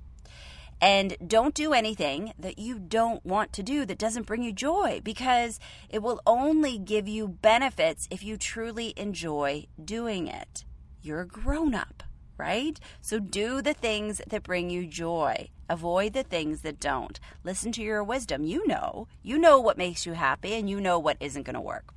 And 0.83 1.17
don't 1.25 1.55
do 1.55 1.73
anything 1.73 2.33
that 2.37 2.59
you 2.59 2.81
don't 2.81 3.25
want 3.25 3.53
to 3.53 3.63
do 3.63 3.87
that 3.87 3.99
doesn't 3.99 4.27
bring 4.27 4.43
you 4.43 4.53
joy 4.53 5.01
because 5.05 5.61
it 5.89 6.03
will 6.03 6.21
only 6.27 6.77
give 6.77 7.07
you 7.07 7.29
benefits 7.29 8.09
if 8.11 8.25
you 8.25 8.37
truly 8.37 8.93
enjoy 8.97 9.67
doing 9.83 10.27
it. 10.27 10.65
You're 11.01 11.21
a 11.21 11.27
grown 11.27 11.73
up, 11.73 12.03
right? 12.37 12.81
So 13.01 13.21
do 13.21 13.63
the 13.63 13.75
things 13.75 14.21
that 14.27 14.43
bring 14.43 14.71
you 14.71 14.89
joy. 14.89 15.51
Avoid 15.69 16.15
the 16.15 16.25
things 16.25 16.63
that 16.63 16.81
don't. 16.81 17.21
Listen 17.45 17.71
to 17.73 17.83
your 17.83 18.03
wisdom. 18.03 18.43
You 18.43 18.67
know. 18.67 19.07
You 19.23 19.39
know 19.39 19.61
what 19.61 19.79
makes 19.79 20.05
you 20.05 20.15
happy 20.15 20.55
and 20.55 20.69
you 20.69 20.81
know 20.81 20.99
what 20.99 21.17
isn't 21.21 21.45
going 21.45 21.55
to 21.55 21.61
work. 21.61 21.95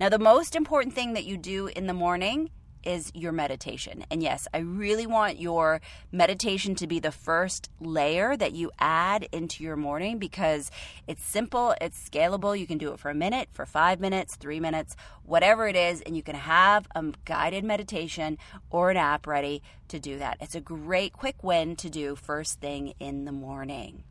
Now, 0.00 0.08
the 0.08 0.18
most 0.18 0.56
important 0.56 0.96
thing 0.96 1.12
that 1.12 1.26
you 1.26 1.36
do 1.36 1.68
in 1.68 1.86
the 1.86 1.94
morning 1.94 2.50
is 2.86 3.10
your 3.14 3.32
meditation. 3.32 4.04
And 4.10 4.22
yes, 4.22 4.46
I 4.54 4.58
really 4.58 5.06
want 5.06 5.40
your 5.40 5.80
meditation 6.12 6.74
to 6.76 6.86
be 6.86 7.00
the 7.00 7.10
first 7.10 7.68
layer 7.80 8.36
that 8.36 8.52
you 8.52 8.70
add 8.78 9.28
into 9.32 9.64
your 9.64 9.76
morning 9.76 10.18
because 10.18 10.70
it's 11.06 11.24
simple, 11.24 11.74
it's 11.80 12.08
scalable. 12.08 12.58
You 12.58 12.66
can 12.66 12.78
do 12.78 12.92
it 12.92 13.00
for 13.00 13.10
a 13.10 13.14
minute, 13.14 13.48
for 13.52 13.66
five 13.66 14.00
minutes, 14.00 14.36
three 14.36 14.60
minutes, 14.60 14.94
whatever 15.24 15.66
it 15.66 15.76
is, 15.76 16.00
and 16.02 16.16
you 16.16 16.22
can 16.22 16.36
have 16.36 16.86
a 16.94 17.04
guided 17.24 17.64
meditation 17.64 18.38
or 18.70 18.90
an 18.90 18.96
app 18.96 19.26
ready 19.26 19.62
to 19.88 19.98
do 19.98 20.18
that. 20.18 20.38
It's 20.40 20.54
a 20.54 20.60
great 20.60 21.12
quick 21.12 21.42
win 21.42 21.76
to 21.76 21.90
do 21.90 22.14
first 22.14 22.60
thing 22.60 22.94
in 23.00 23.24
the 23.24 23.32
morning. 23.32 24.04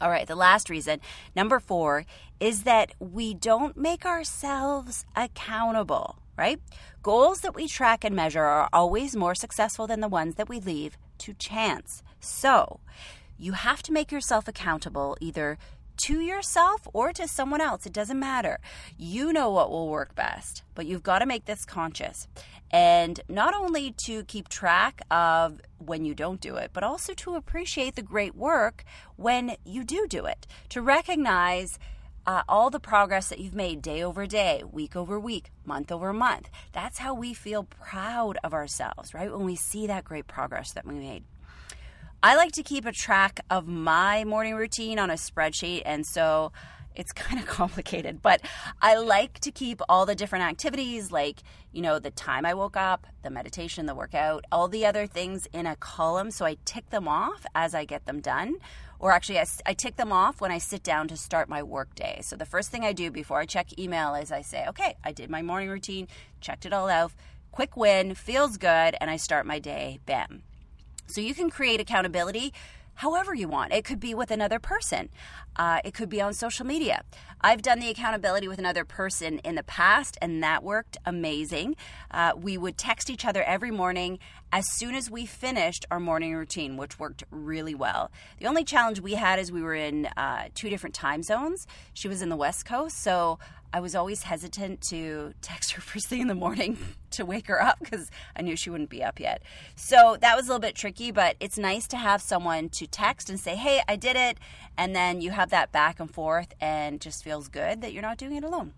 All 0.00 0.10
right, 0.10 0.26
the 0.26 0.34
last 0.34 0.68
reason, 0.68 1.00
number 1.34 1.58
four, 1.58 2.04
is 2.38 2.64
that 2.64 2.92
we 2.98 3.32
don't 3.32 3.76
make 3.76 4.04
ourselves 4.04 5.06
accountable, 5.14 6.18
right? 6.36 6.60
Goals 7.02 7.40
that 7.40 7.54
we 7.54 7.66
track 7.66 8.04
and 8.04 8.14
measure 8.14 8.44
are 8.44 8.68
always 8.72 9.16
more 9.16 9.34
successful 9.34 9.86
than 9.86 10.00
the 10.00 10.08
ones 10.08 10.34
that 10.34 10.48
we 10.48 10.60
leave 10.60 10.98
to 11.18 11.32
chance. 11.32 12.02
So, 12.20 12.80
you 13.38 13.52
have 13.52 13.82
to 13.84 13.92
make 13.92 14.12
yourself 14.12 14.48
accountable 14.48 15.16
either 15.20 15.56
to 15.96 16.20
yourself 16.20 16.86
or 16.92 17.12
to 17.12 17.26
someone 17.26 17.60
else. 17.60 17.86
It 17.86 17.92
doesn't 17.92 18.18
matter. 18.18 18.58
You 18.98 19.32
know 19.32 19.50
what 19.50 19.70
will 19.70 19.88
work 19.88 20.14
best, 20.14 20.62
but 20.74 20.86
you've 20.86 21.02
got 21.02 21.20
to 21.20 21.26
make 21.26 21.46
this 21.46 21.64
conscious. 21.64 22.28
And 22.70 23.20
not 23.28 23.54
only 23.54 23.92
to 24.06 24.24
keep 24.24 24.48
track 24.48 25.02
of 25.10 25.60
when 25.78 26.04
you 26.04 26.14
don't 26.14 26.40
do 26.40 26.56
it, 26.56 26.70
but 26.72 26.82
also 26.82 27.14
to 27.14 27.34
appreciate 27.34 27.94
the 27.94 28.02
great 28.02 28.34
work 28.34 28.84
when 29.16 29.56
you 29.64 29.84
do 29.84 30.06
do 30.08 30.26
it, 30.26 30.46
to 30.70 30.82
recognize. 30.82 31.78
Uh, 32.28 32.42
all 32.48 32.70
the 32.70 32.80
progress 32.80 33.28
that 33.28 33.38
you've 33.38 33.54
made 33.54 33.80
day 33.80 34.02
over 34.02 34.26
day, 34.26 34.60
week 34.72 34.96
over 34.96 35.20
week, 35.20 35.52
month 35.64 35.92
over 35.92 36.12
month. 36.12 36.50
That's 36.72 36.98
how 36.98 37.14
we 37.14 37.32
feel 37.32 37.62
proud 37.62 38.36
of 38.42 38.52
ourselves, 38.52 39.14
right? 39.14 39.30
When 39.30 39.44
we 39.44 39.54
see 39.54 39.86
that 39.86 40.02
great 40.02 40.26
progress 40.26 40.72
that 40.72 40.84
we 40.84 40.94
made. 40.94 41.22
I 42.24 42.34
like 42.34 42.50
to 42.54 42.64
keep 42.64 42.84
a 42.84 42.90
track 42.90 43.38
of 43.48 43.68
my 43.68 44.24
morning 44.24 44.56
routine 44.56 44.98
on 44.98 45.10
a 45.10 45.14
spreadsheet, 45.14 45.82
and 45.86 46.04
so 46.04 46.50
it's 46.96 47.12
kind 47.12 47.40
of 47.40 47.46
complicated, 47.60 48.22
but 48.22 48.40
I 48.80 48.96
like 48.96 49.38
to 49.40 49.50
keep 49.50 49.80
all 49.88 50.06
the 50.06 50.14
different 50.14 50.44
activities 50.44 51.12
like, 51.12 51.42
you 51.72 51.82
know, 51.82 51.98
the 51.98 52.10
time 52.10 52.44
I 52.46 52.54
woke 52.54 52.76
up, 52.76 53.06
the 53.22 53.30
meditation, 53.30 53.86
the 53.86 53.94
workout, 53.94 54.44
all 54.50 54.68
the 54.68 54.86
other 54.86 55.06
things 55.06 55.46
in 55.52 55.66
a 55.66 55.76
column. 55.76 56.30
So 56.30 56.44
I 56.44 56.56
tick 56.64 56.90
them 56.90 57.06
off 57.06 57.46
as 57.54 57.74
I 57.74 57.84
get 57.84 58.06
them 58.06 58.20
done. 58.20 58.56
Or 58.98 59.12
actually, 59.12 59.38
I, 59.38 59.46
I 59.66 59.74
tick 59.74 59.96
them 59.96 60.10
off 60.10 60.40
when 60.40 60.50
I 60.50 60.58
sit 60.58 60.82
down 60.82 61.08
to 61.08 61.16
start 61.16 61.48
my 61.48 61.62
work 61.62 61.94
day. 61.94 62.20
So 62.22 62.34
the 62.34 62.46
first 62.46 62.70
thing 62.70 62.84
I 62.84 62.92
do 62.92 63.10
before 63.10 63.40
I 63.40 63.44
check 63.44 63.78
email 63.78 64.14
is 64.14 64.32
I 64.32 64.40
say, 64.40 64.64
okay, 64.68 64.96
I 65.04 65.12
did 65.12 65.28
my 65.28 65.42
morning 65.42 65.68
routine, 65.68 66.08
checked 66.40 66.64
it 66.64 66.72
all 66.72 66.88
out, 66.88 67.12
quick 67.52 67.76
win, 67.76 68.14
feels 68.14 68.56
good, 68.56 68.96
and 69.00 69.10
I 69.10 69.16
start 69.16 69.44
my 69.44 69.58
day, 69.58 70.00
bam. 70.06 70.42
So 71.06 71.20
you 71.20 71.34
can 71.34 71.50
create 71.50 71.80
accountability 71.80 72.52
however 72.96 73.34
you 73.34 73.48
want. 73.48 73.72
It 73.72 73.84
could 73.84 74.00
be 74.00 74.14
with 74.14 74.30
another 74.30 74.58
person, 74.58 75.08
uh, 75.56 75.80
it 75.84 75.94
could 75.94 76.08
be 76.08 76.20
on 76.20 76.34
social 76.34 76.66
media. 76.66 77.02
I've 77.40 77.62
done 77.62 77.78
the 77.78 77.88
accountability 77.88 78.48
with 78.48 78.58
another 78.58 78.84
person 78.84 79.38
in 79.38 79.54
the 79.54 79.62
past, 79.62 80.18
and 80.20 80.42
that 80.42 80.62
worked 80.62 80.96
amazing. 81.04 81.76
Uh, 82.10 82.32
we 82.36 82.58
would 82.58 82.76
text 82.76 83.08
each 83.10 83.24
other 83.24 83.42
every 83.42 83.70
morning 83.70 84.18
as 84.52 84.64
soon 84.72 84.94
as 84.94 85.10
we 85.10 85.26
finished 85.26 85.84
our 85.90 86.00
morning 86.00 86.34
routine, 86.34 86.76
which 86.76 86.98
worked 86.98 87.24
really 87.30 87.74
well. 87.74 88.10
The 88.38 88.46
only 88.46 88.64
challenge 88.64 89.00
we 89.00 89.14
had 89.14 89.38
is 89.38 89.52
we 89.52 89.62
were 89.62 89.74
in 89.74 90.06
uh, 90.16 90.48
two 90.54 90.70
different 90.70 90.94
time 90.94 91.22
zones. 91.22 91.66
She 91.92 92.08
was 92.08 92.22
in 92.22 92.30
the 92.30 92.36
West 92.36 92.64
Coast, 92.64 93.02
so 93.02 93.38
I 93.72 93.80
was 93.80 93.94
always 93.94 94.22
hesitant 94.22 94.80
to 94.88 95.34
text 95.42 95.72
her 95.72 95.80
first 95.82 96.06
thing 96.06 96.20
in 96.20 96.28
the 96.28 96.34
morning 96.34 96.78
to 97.10 97.24
wake 97.24 97.46
her 97.48 97.62
up 97.62 97.78
because 97.80 98.10
I 98.36 98.42
knew 98.42 98.56
she 98.56 98.70
wouldn't 98.70 98.90
be 98.90 99.02
up 99.02 99.20
yet. 99.20 99.42
So 99.74 100.16
that 100.20 100.36
was 100.36 100.46
a 100.46 100.48
little 100.48 100.60
bit 100.60 100.74
tricky, 100.74 101.10
but 101.10 101.36
it's 101.40 101.58
nice 101.58 101.86
to 101.88 101.96
have 101.96 102.22
someone 102.22 102.68
to 102.70 102.86
text 102.86 103.30
and 103.30 103.38
say, 103.38 103.56
hey, 103.56 103.82
I 103.88 103.96
did 103.96 104.16
it. 104.16 104.38
And 104.76 104.94
then 104.94 105.20
you 105.20 105.30
have 105.30 105.50
that 105.50 105.72
back 105.72 106.00
and 106.00 106.10
forth 106.10 106.54
and 106.60 107.00
just 107.00 107.24
feels 107.24 107.48
good 107.48 107.82
that 107.82 107.92
you're 107.92 108.02
not 108.02 108.18
doing 108.18 108.36
it 108.36 108.44
alone. 108.44 108.72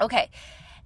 Okay, 0.00 0.30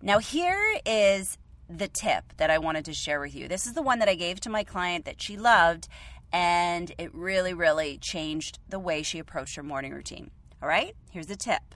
now 0.00 0.18
here 0.18 0.62
is 0.86 1.36
the 1.68 1.88
tip 1.88 2.24
that 2.36 2.50
I 2.50 2.58
wanted 2.58 2.84
to 2.86 2.94
share 2.94 3.20
with 3.20 3.34
you. 3.34 3.48
This 3.48 3.66
is 3.66 3.74
the 3.74 3.82
one 3.82 3.98
that 4.00 4.08
I 4.08 4.14
gave 4.14 4.40
to 4.40 4.50
my 4.50 4.64
client 4.64 5.04
that 5.04 5.20
she 5.20 5.36
loved, 5.36 5.88
and 6.32 6.92
it 6.98 7.14
really, 7.14 7.54
really 7.54 7.98
changed 7.98 8.58
the 8.68 8.78
way 8.78 9.02
she 9.02 9.18
approached 9.18 9.56
her 9.56 9.62
morning 9.62 9.92
routine. 9.92 10.30
All 10.62 10.68
right, 10.68 10.94
here's 11.10 11.26
the 11.26 11.36
tip 11.36 11.74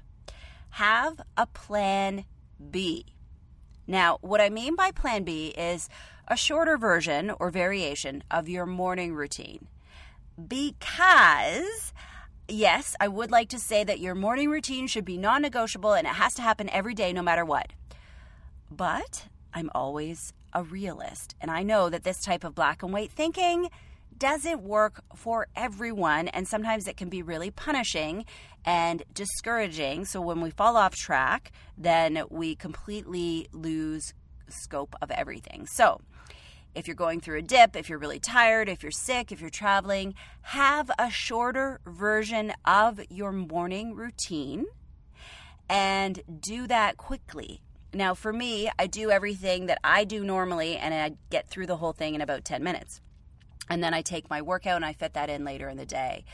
have 0.75 1.21
a 1.37 1.47
plan 1.47 2.25
B. 2.71 3.07
Now, 3.87 4.19
what 4.23 4.41
I 4.41 4.51
mean 4.51 4.75
by 4.75 4.91
plan 4.91 5.23
B 5.23 5.55
is 5.57 5.89
a 6.27 6.37
shorter 6.37 6.77
version 6.77 7.31
or 7.39 7.51
variation 7.51 8.25
of 8.29 8.49
your 8.49 8.67
morning 8.67 9.15
routine. 9.15 9.69
Because, 10.49 11.93
yes, 12.49 12.97
I 12.99 13.07
would 13.07 13.31
like 13.31 13.51
to 13.51 13.59
say 13.61 13.85
that 13.85 14.01
your 14.01 14.17
morning 14.17 14.51
routine 14.51 14.89
should 14.89 15.05
be 15.05 15.17
non 15.17 15.43
negotiable 15.43 15.93
and 15.93 16.09
it 16.09 16.15
has 16.15 16.35
to 16.35 16.43
happen 16.43 16.69
every 16.71 16.95
day 16.95 17.13
no 17.13 17.23
matter 17.23 17.45
what. 17.45 17.73
But 18.69 19.27
I'm 19.53 19.71
always 19.77 20.33
a 20.53 20.65
realist, 20.65 21.37
and 21.41 21.53
I 21.53 21.63
know 21.63 21.89
that 21.89 22.03
this 22.03 22.21
type 22.21 22.43
of 22.43 22.57
black 22.57 22.83
and 22.83 22.93
white 22.93 23.13
thinking 23.13 23.71
doesn't 24.19 24.63
work 24.63 25.03
for 25.15 25.49
everyone, 25.57 26.29
and 26.29 26.47
sometimes 26.47 26.87
it 26.87 26.97
can 26.97 27.09
be 27.09 27.23
really 27.23 27.51
punishing 27.51 28.25
and 28.65 29.03
discouraging. 29.13 30.05
So 30.05 30.21
when 30.21 30.41
we 30.41 30.51
fall 30.51 30.77
off 30.77 30.95
track, 30.95 31.53
then 31.77 32.23
we 32.31 32.55
completely 32.55 33.49
lose 33.53 34.15
scope 34.49 34.95
of 35.03 35.11
everything. 35.11 35.67
So, 35.67 36.01
if 36.75 36.89
you're 36.89 36.97
going 36.97 37.21
through 37.21 37.39
a 37.39 37.43
dip, 37.43 37.77
if 37.77 37.89
you're 37.89 37.99
really 37.99 38.19
tired, 38.19 38.69
if 38.69 38.83
you're 38.83 38.91
sick, 38.91 39.31
if 39.31 39.41
you're 39.41 39.49
traveling, 39.49 40.15
have 40.43 40.91
a 40.99 41.09
shorter 41.09 41.81
version 41.87 42.53
of 42.65 43.01
your 43.09 43.31
morning 43.31 43.95
routine 43.95 44.67
and 45.69 46.21
do 46.41 46.67
that 46.67 46.97
quickly. 46.97 47.63
Now, 47.93 48.15
for 48.15 48.33
me, 48.33 48.71
I 48.77 48.89
do 48.89 49.11
everything 49.11 49.67
that 49.67 49.79
I 49.85 50.03
do 50.03 50.25
normally 50.25 50.77
and 50.77 50.93
I 50.93 51.13
get 51.31 51.49
through 51.49 51.67
the 51.67 51.77
whole 51.77 51.93
thing 51.93 52.17
in 52.17 52.21
about 52.21 52.45
10 52.45 52.63
minutes. 52.65 53.01
And 53.69 53.83
then 53.83 53.95
I 53.95 54.03
take 54.03 54.31
my 54.31 54.43
workout 54.43 54.77
and 54.77 54.85
I 54.85 54.93
fit 54.93 55.15
that 55.15 55.31
in 55.31 55.45
later 55.45 55.69
in 55.69 55.77
the 55.77 55.87
day. 55.87 56.25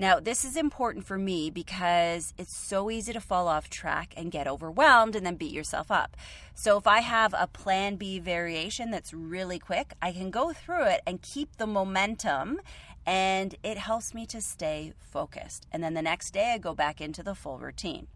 Now, 0.00 0.20
this 0.20 0.44
is 0.44 0.56
important 0.56 1.06
for 1.06 1.18
me 1.18 1.50
because 1.50 2.32
it's 2.38 2.56
so 2.56 2.88
easy 2.88 3.12
to 3.12 3.20
fall 3.20 3.48
off 3.48 3.68
track 3.68 4.14
and 4.16 4.30
get 4.30 4.46
overwhelmed 4.46 5.16
and 5.16 5.26
then 5.26 5.34
beat 5.34 5.52
yourself 5.52 5.90
up. 5.90 6.16
So, 6.54 6.78
if 6.78 6.86
I 6.86 7.00
have 7.00 7.34
a 7.36 7.48
plan 7.48 7.96
B 7.96 8.20
variation 8.20 8.92
that's 8.92 9.12
really 9.12 9.58
quick, 9.58 9.94
I 10.00 10.12
can 10.12 10.30
go 10.30 10.52
through 10.52 10.84
it 10.84 11.00
and 11.04 11.20
keep 11.20 11.56
the 11.56 11.66
momentum, 11.66 12.60
and 13.04 13.56
it 13.64 13.76
helps 13.76 14.14
me 14.14 14.24
to 14.26 14.40
stay 14.40 14.92
focused. 15.00 15.66
And 15.72 15.82
then 15.82 15.94
the 15.94 16.02
next 16.02 16.30
day, 16.30 16.52
I 16.54 16.58
go 16.58 16.74
back 16.74 17.00
into 17.00 17.24
the 17.24 17.34
full 17.34 17.58
routine. 17.58 18.06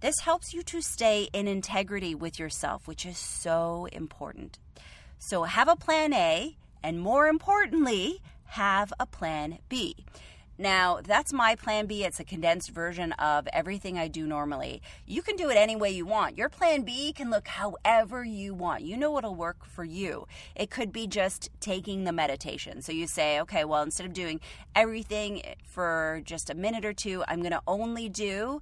This 0.00 0.20
helps 0.20 0.52
you 0.52 0.62
to 0.64 0.82
stay 0.82 1.30
in 1.32 1.48
integrity 1.48 2.14
with 2.14 2.38
yourself, 2.38 2.86
which 2.86 3.06
is 3.06 3.16
so 3.16 3.88
important. 3.92 4.58
So, 5.18 5.44
have 5.44 5.68
a 5.68 5.76
plan 5.76 6.12
A 6.12 6.58
and 6.82 7.00
more 7.00 7.26
importantly, 7.26 8.20
have 8.44 8.92
a 8.98 9.06
plan 9.06 9.58
B. 9.68 9.96
Now, 10.60 10.98
that's 11.04 11.32
my 11.32 11.54
plan 11.54 11.86
B. 11.86 12.02
It's 12.02 12.18
a 12.18 12.24
condensed 12.24 12.70
version 12.70 13.12
of 13.12 13.46
everything 13.52 13.96
I 13.96 14.08
do 14.08 14.26
normally. 14.26 14.82
You 15.06 15.22
can 15.22 15.36
do 15.36 15.50
it 15.50 15.56
any 15.56 15.76
way 15.76 15.90
you 15.90 16.04
want. 16.04 16.36
Your 16.36 16.48
plan 16.48 16.82
B 16.82 17.12
can 17.12 17.30
look 17.30 17.46
however 17.46 18.24
you 18.24 18.54
want. 18.54 18.82
You 18.82 18.96
know 18.96 19.12
what'll 19.12 19.36
work 19.36 19.64
for 19.64 19.84
you. 19.84 20.26
It 20.56 20.68
could 20.68 20.92
be 20.92 21.06
just 21.06 21.48
taking 21.60 22.02
the 22.02 22.12
meditation. 22.12 22.82
So 22.82 22.90
you 22.90 23.06
say, 23.06 23.40
okay, 23.42 23.64
well, 23.64 23.84
instead 23.84 24.06
of 24.06 24.12
doing 24.12 24.40
everything 24.74 25.42
for 25.62 26.22
just 26.24 26.50
a 26.50 26.54
minute 26.56 26.84
or 26.84 26.92
two, 26.92 27.22
I'm 27.28 27.38
going 27.38 27.52
to 27.52 27.62
only 27.68 28.08
do 28.08 28.60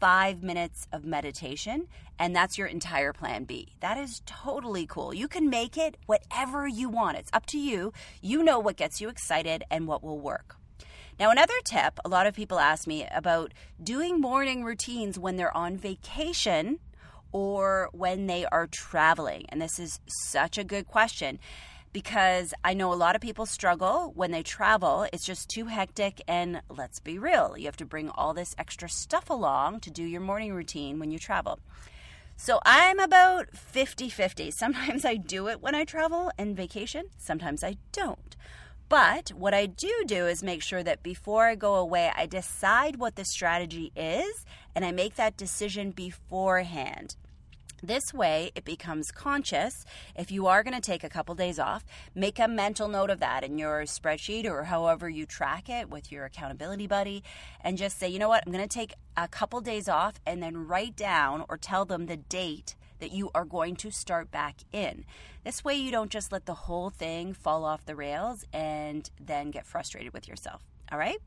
five 0.00 0.42
minutes 0.42 0.86
of 0.92 1.04
meditation, 1.04 1.88
and 2.18 2.34
that's 2.34 2.58
your 2.58 2.66
entire 2.66 3.12
plan 3.12 3.44
B. 3.44 3.68
That 3.80 3.98
is 3.98 4.22
totally 4.26 4.86
cool. 4.86 5.14
You 5.14 5.28
can 5.28 5.50
make 5.50 5.76
it 5.76 5.96
whatever 6.06 6.66
you 6.66 6.88
want. 6.88 7.18
It's 7.18 7.30
up 7.32 7.46
to 7.46 7.58
you. 7.58 7.92
You 8.20 8.42
know 8.42 8.58
what 8.58 8.76
gets 8.76 9.00
you 9.00 9.08
excited 9.08 9.64
and 9.70 9.86
what 9.86 10.02
will 10.02 10.20
work. 10.20 10.56
Now, 11.18 11.30
another 11.30 11.54
tip 11.64 11.98
a 12.04 12.08
lot 12.08 12.26
of 12.26 12.34
people 12.34 12.58
ask 12.58 12.86
me 12.86 13.06
about 13.14 13.52
doing 13.82 14.20
morning 14.20 14.64
routines 14.64 15.18
when 15.18 15.36
they're 15.36 15.56
on 15.56 15.78
vacation 15.78 16.78
or 17.32 17.88
when 17.92 18.26
they 18.26 18.44
are 18.46 18.66
traveling. 18.66 19.46
And 19.48 19.60
this 19.60 19.78
is 19.78 20.00
such 20.06 20.58
a 20.58 20.64
good 20.64 20.86
question 20.86 21.38
because 21.96 22.52
I 22.62 22.74
know 22.74 22.92
a 22.92 23.02
lot 23.06 23.14
of 23.14 23.22
people 23.22 23.46
struggle 23.46 24.12
when 24.14 24.30
they 24.30 24.42
travel. 24.42 25.06
It's 25.14 25.24
just 25.24 25.48
too 25.48 25.64
hectic, 25.64 26.20
and 26.28 26.60
let's 26.68 27.00
be 27.00 27.18
real, 27.18 27.56
you 27.56 27.64
have 27.64 27.78
to 27.78 27.86
bring 27.86 28.10
all 28.10 28.34
this 28.34 28.54
extra 28.58 28.86
stuff 28.86 29.30
along 29.30 29.80
to 29.80 29.90
do 29.90 30.02
your 30.02 30.20
morning 30.20 30.52
routine 30.52 30.98
when 30.98 31.10
you 31.10 31.18
travel. 31.18 31.58
So 32.36 32.60
I'm 32.66 32.98
about 32.98 33.56
50 33.56 34.10
50. 34.10 34.50
Sometimes 34.58 35.06
I 35.06 35.16
do 35.16 35.48
it 35.48 35.62
when 35.62 35.74
I 35.74 35.84
travel 35.84 36.30
and 36.36 36.54
vacation, 36.54 37.06
sometimes 37.16 37.64
I 37.64 37.78
don't. 37.92 38.36
But 38.90 39.30
what 39.30 39.54
I 39.54 39.64
do 39.64 40.04
do 40.06 40.26
is 40.26 40.42
make 40.42 40.62
sure 40.62 40.82
that 40.82 41.02
before 41.02 41.46
I 41.46 41.54
go 41.54 41.76
away, 41.76 42.12
I 42.14 42.26
decide 42.26 42.96
what 42.96 43.16
the 43.16 43.24
strategy 43.24 43.90
is 43.96 44.44
and 44.74 44.84
I 44.84 44.92
make 44.92 45.14
that 45.14 45.38
decision 45.38 45.92
beforehand. 45.92 47.16
This 47.86 48.12
way, 48.12 48.50
it 48.56 48.64
becomes 48.64 49.12
conscious. 49.12 49.84
If 50.16 50.32
you 50.32 50.48
are 50.48 50.64
going 50.64 50.74
to 50.74 50.80
take 50.80 51.04
a 51.04 51.08
couple 51.08 51.36
days 51.36 51.60
off, 51.60 51.84
make 52.16 52.40
a 52.40 52.48
mental 52.48 52.88
note 52.88 53.10
of 53.10 53.20
that 53.20 53.44
in 53.44 53.58
your 53.58 53.82
spreadsheet 53.82 54.44
or 54.44 54.64
however 54.64 55.08
you 55.08 55.24
track 55.24 55.68
it 55.68 55.88
with 55.88 56.10
your 56.10 56.24
accountability 56.24 56.88
buddy, 56.88 57.22
and 57.60 57.78
just 57.78 57.96
say, 57.96 58.08
you 58.08 58.18
know 58.18 58.28
what, 58.28 58.42
I'm 58.44 58.52
going 58.52 58.68
to 58.68 58.74
take 58.74 58.94
a 59.16 59.28
couple 59.28 59.60
days 59.60 59.88
off, 59.88 60.14
and 60.26 60.42
then 60.42 60.66
write 60.66 60.96
down 60.96 61.44
or 61.48 61.56
tell 61.56 61.84
them 61.84 62.06
the 62.06 62.16
date 62.16 62.74
that 62.98 63.12
you 63.12 63.30
are 63.36 63.44
going 63.44 63.76
to 63.76 63.92
start 63.92 64.32
back 64.32 64.56
in. 64.72 65.04
This 65.44 65.62
way, 65.62 65.76
you 65.76 65.92
don't 65.92 66.10
just 66.10 66.32
let 66.32 66.44
the 66.44 66.54
whole 66.54 66.90
thing 66.90 67.34
fall 67.34 67.64
off 67.64 67.86
the 67.86 67.94
rails 67.94 68.44
and 68.52 69.08
then 69.24 69.52
get 69.52 69.64
frustrated 69.64 70.12
with 70.12 70.26
yourself. 70.26 70.64
All 70.90 70.98
right? 70.98 71.18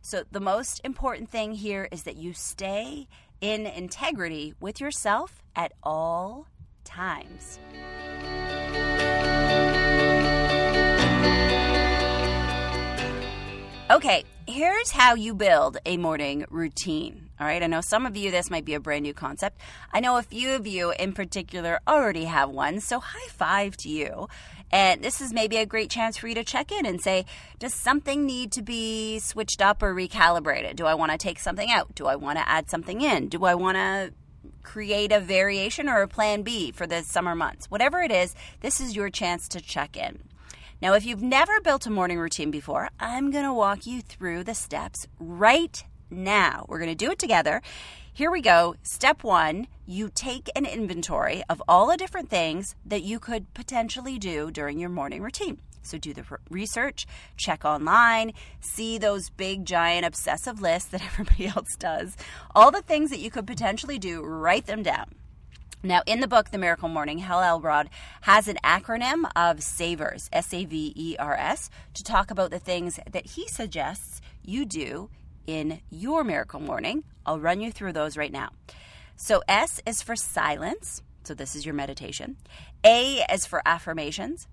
So, 0.00 0.22
the 0.30 0.40
most 0.40 0.80
important 0.84 1.28
thing 1.28 1.52
here 1.52 1.88
is 1.90 2.04
that 2.04 2.16
you 2.16 2.32
stay 2.32 3.08
in 3.40 3.66
integrity 3.66 4.54
with 4.60 4.80
yourself 4.80 5.42
at 5.54 5.72
all 5.82 6.46
times. 6.84 7.58
Okay, 13.90 14.24
here's 14.46 14.90
how 14.90 15.14
you 15.14 15.34
build 15.34 15.78
a 15.86 15.96
morning 15.96 16.44
routine. 16.50 17.30
All 17.40 17.46
right, 17.46 17.62
I 17.62 17.66
know 17.68 17.80
some 17.80 18.04
of 18.04 18.18
you, 18.18 18.30
this 18.30 18.50
might 18.50 18.66
be 18.66 18.74
a 18.74 18.80
brand 18.80 19.04
new 19.04 19.14
concept. 19.14 19.60
I 19.94 20.00
know 20.00 20.18
a 20.18 20.22
few 20.22 20.50
of 20.50 20.66
you 20.66 20.90
in 20.90 21.14
particular 21.14 21.80
already 21.88 22.24
have 22.24 22.50
one, 22.50 22.80
so 22.80 23.00
high 23.00 23.28
five 23.28 23.78
to 23.78 23.88
you. 23.88 24.28
And 24.70 25.02
this 25.02 25.20
is 25.20 25.32
maybe 25.32 25.56
a 25.56 25.66
great 25.66 25.90
chance 25.90 26.16
for 26.16 26.28
you 26.28 26.34
to 26.34 26.44
check 26.44 26.70
in 26.70 26.84
and 26.84 27.00
say, 27.00 27.24
does 27.58 27.72
something 27.74 28.26
need 28.26 28.52
to 28.52 28.62
be 28.62 29.18
switched 29.18 29.62
up 29.62 29.82
or 29.82 29.94
recalibrated? 29.94 30.76
Do 30.76 30.86
I 30.86 30.94
want 30.94 31.12
to 31.12 31.18
take 31.18 31.38
something 31.38 31.70
out? 31.70 31.94
Do 31.94 32.06
I 32.06 32.16
want 32.16 32.38
to 32.38 32.48
add 32.48 32.68
something 32.68 33.00
in? 33.00 33.28
Do 33.28 33.44
I 33.44 33.54
want 33.54 33.76
to 33.76 34.12
create 34.62 35.12
a 35.12 35.20
variation 35.20 35.88
or 35.88 36.02
a 36.02 36.08
plan 36.08 36.42
B 36.42 36.70
for 36.72 36.86
the 36.86 37.02
summer 37.02 37.34
months? 37.34 37.70
Whatever 37.70 38.02
it 38.02 38.12
is, 38.12 38.34
this 38.60 38.80
is 38.80 38.94
your 38.94 39.08
chance 39.08 39.48
to 39.48 39.60
check 39.60 39.96
in. 39.96 40.22
Now, 40.80 40.92
if 40.94 41.04
you've 41.04 41.22
never 41.22 41.60
built 41.60 41.86
a 41.86 41.90
morning 41.90 42.18
routine 42.18 42.50
before, 42.50 42.90
I'm 43.00 43.32
going 43.32 43.44
to 43.44 43.52
walk 43.52 43.86
you 43.86 44.00
through 44.00 44.44
the 44.44 44.54
steps 44.54 45.08
right 45.18 45.82
now. 46.10 46.64
We're 46.68 46.78
going 46.78 46.90
to 46.90 46.94
do 46.94 47.10
it 47.10 47.18
together. 47.18 47.62
Here 48.12 48.30
we 48.30 48.40
go. 48.40 48.74
Step 48.82 49.22
one 49.22 49.68
you 49.86 50.10
take 50.14 50.50
an 50.54 50.66
inventory 50.66 51.42
of 51.48 51.62
all 51.66 51.86
the 51.86 51.96
different 51.96 52.28
things 52.28 52.74
that 52.84 53.02
you 53.02 53.18
could 53.18 53.54
potentially 53.54 54.18
do 54.18 54.50
during 54.50 54.78
your 54.78 54.90
morning 54.90 55.22
routine. 55.22 55.60
So 55.82 55.96
do 55.96 56.12
the 56.12 56.24
research, 56.50 57.06
check 57.36 57.64
online, 57.64 58.32
see 58.60 58.98
those 58.98 59.30
big, 59.30 59.64
giant, 59.64 60.04
obsessive 60.04 60.60
lists 60.60 60.90
that 60.90 61.04
everybody 61.12 61.46
else 61.46 61.76
does. 61.78 62.16
All 62.54 62.70
the 62.70 62.82
things 62.82 63.10
that 63.10 63.20
you 63.20 63.30
could 63.30 63.46
potentially 63.46 63.98
do, 63.98 64.22
write 64.22 64.66
them 64.66 64.82
down. 64.82 65.14
Now, 65.82 66.02
in 66.06 66.18
the 66.18 66.26
book, 66.26 66.50
The 66.50 66.58
Miracle 66.58 66.88
Morning, 66.88 67.18
Hal 67.18 67.40
Elrod 67.40 67.88
has 68.22 68.48
an 68.48 68.58
acronym 68.64 69.30
of 69.36 69.62
SAVERS, 69.62 70.28
S 70.32 70.52
A 70.52 70.64
V 70.64 70.92
E 70.96 71.16
R 71.20 71.36
S, 71.36 71.70
to 71.94 72.02
talk 72.02 72.32
about 72.32 72.50
the 72.50 72.58
things 72.58 72.98
that 73.10 73.26
he 73.26 73.46
suggests 73.46 74.20
you 74.42 74.64
do 74.64 75.08
in 75.48 75.80
your 75.90 76.22
miracle 76.22 76.60
morning. 76.60 77.02
I'll 77.24 77.40
run 77.40 77.60
you 77.60 77.72
through 77.72 77.94
those 77.94 78.18
right 78.18 78.30
now. 78.30 78.50
So, 79.16 79.42
S 79.48 79.80
is 79.86 80.02
for 80.02 80.14
silence. 80.14 81.02
So, 81.24 81.34
this 81.34 81.56
is 81.56 81.64
your 81.64 81.74
meditation. 81.74 82.36
A 82.84 83.24
is 83.32 83.46
for 83.46 83.62
affirmations. 83.66 84.46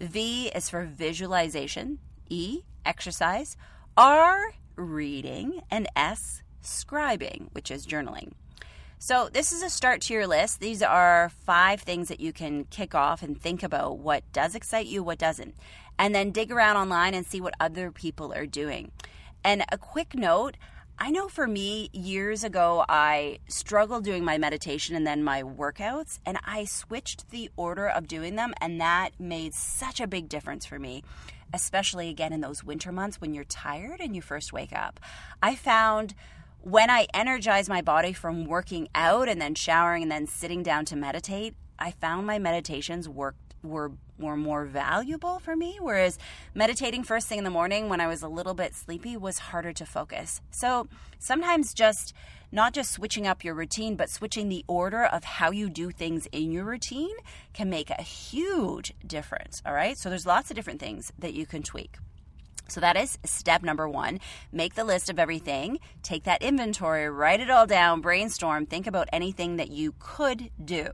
V 0.00 0.48
is 0.48 0.70
for 0.70 0.84
visualization. 0.84 1.98
E, 2.30 2.62
exercise. 2.86 3.56
R, 3.96 4.54
reading. 4.76 5.60
And 5.70 5.86
S, 5.94 6.42
scribing, 6.64 7.52
which 7.52 7.70
is 7.70 7.86
journaling. 7.86 8.32
So, 8.98 9.28
this 9.30 9.52
is 9.52 9.62
a 9.62 9.70
start 9.70 10.00
to 10.02 10.14
your 10.14 10.26
list. 10.26 10.60
These 10.60 10.82
are 10.82 11.30
five 11.44 11.82
things 11.82 12.08
that 12.08 12.20
you 12.20 12.32
can 12.32 12.64
kick 12.64 12.94
off 12.94 13.22
and 13.22 13.38
think 13.38 13.62
about 13.62 13.98
what 13.98 14.24
does 14.32 14.54
excite 14.54 14.86
you, 14.86 15.02
what 15.02 15.18
doesn't. 15.18 15.54
And 15.98 16.14
then 16.14 16.30
dig 16.30 16.50
around 16.50 16.78
online 16.78 17.12
and 17.12 17.26
see 17.26 17.42
what 17.42 17.54
other 17.60 17.90
people 17.90 18.32
are 18.32 18.46
doing. 18.46 18.90
And 19.44 19.64
a 19.70 19.78
quick 19.78 20.14
note 20.14 20.56
I 21.02 21.10
know 21.10 21.28
for 21.28 21.46
me, 21.46 21.88
years 21.94 22.44
ago, 22.44 22.84
I 22.86 23.38
struggled 23.48 24.04
doing 24.04 24.22
my 24.22 24.36
meditation 24.36 24.94
and 24.94 25.06
then 25.06 25.24
my 25.24 25.42
workouts, 25.42 26.18
and 26.26 26.38
I 26.44 26.66
switched 26.66 27.30
the 27.30 27.50
order 27.56 27.88
of 27.88 28.06
doing 28.06 28.36
them, 28.36 28.52
and 28.60 28.78
that 28.82 29.18
made 29.18 29.54
such 29.54 29.98
a 29.98 30.06
big 30.06 30.28
difference 30.28 30.66
for 30.66 30.78
me, 30.78 31.02
especially 31.54 32.10
again 32.10 32.34
in 32.34 32.42
those 32.42 32.62
winter 32.62 32.92
months 32.92 33.18
when 33.18 33.32
you're 33.32 33.44
tired 33.44 34.00
and 34.00 34.14
you 34.14 34.20
first 34.20 34.52
wake 34.52 34.74
up. 34.74 35.00
I 35.42 35.54
found 35.54 36.14
when 36.60 36.90
I 36.90 37.06
energize 37.14 37.66
my 37.66 37.80
body 37.80 38.12
from 38.12 38.44
working 38.44 38.86
out 38.94 39.26
and 39.26 39.40
then 39.40 39.54
showering 39.54 40.02
and 40.02 40.12
then 40.12 40.26
sitting 40.26 40.62
down 40.62 40.84
to 40.84 40.96
meditate, 40.96 41.54
I 41.78 41.92
found 41.92 42.26
my 42.26 42.38
meditations 42.38 43.08
worked 43.08 43.49
were 43.62 43.92
were 44.18 44.36
more 44.36 44.66
valuable 44.66 45.38
for 45.38 45.56
me 45.56 45.78
whereas 45.80 46.18
meditating 46.54 47.02
first 47.02 47.26
thing 47.26 47.38
in 47.38 47.44
the 47.44 47.50
morning 47.50 47.88
when 47.88 48.00
I 48.00 48.06
was 48.06 48.22
a 48.22 48.28
little 48.28 48.54
bit 48.54 48.74
sleepy 48.74 49.16
was 49.16 49.38
harder 49.38 49.72
to 49.72 49.86
focus. 49.86 50.40
So 50.50 50.88
sometimes 51.18 51.72
just 51.72 52.12
not 52.52 52.74
just 52.74 52.92
switching 52.92 53.26
up 53.26 53.44
your 53.44 53.54
routine 53.54 53.96
but 53.96 54.10
switching 54.10 54.48
the 54.48 54.64
order 54.68 55.04
of 55.04 55.24
how 55.24 55.50
you 55.50 55.70
do 55.70 55.90
things 55.90 56.26
in 56.32 56.52
your 56.52 56.64
routine 56.64 57.14
can 57.54 57.70
make 57.70 57.90
a 57.90 58.02
huge 58.02 58.92
difference, 59.06 59.62
all 59.64 59.72
right? 59.72 59.96
So 59.96 60.08
there's 60.10 60.26
lots 60.26 60.50
of 60.50 60.56
different 60.56 60.80
things 60.80 61.12
that 61.18 61.34
you 61.34 61.46
can 61.46 61.62
tweak. 61.62 61.96
So 62.70 62.80
that 62.80 62.96
is 62.96 63.18
step 63.24 63.62
number 63.62 63.88
one. 63.88 64.20
Make 64.52 64.74
the 64.74 64.84
list 64.84 65.10
of 65.10 65.18
everything, 65.18 65.80
take 66.02 66.24
that 66.24 66.42
inventory, 66.42 67.10
write 67.10 67.40
it 67.40 67.50
all 67.50 67.66
down, 67.66 68.00
brainstorm, 68.00 68.66
think 68.66 68.86
about 68.86 69.08
anything 69.12 69.56
that 69.56 69.70
you 69.70 69.94
could 69.98 70.50
do. 70.64 70.90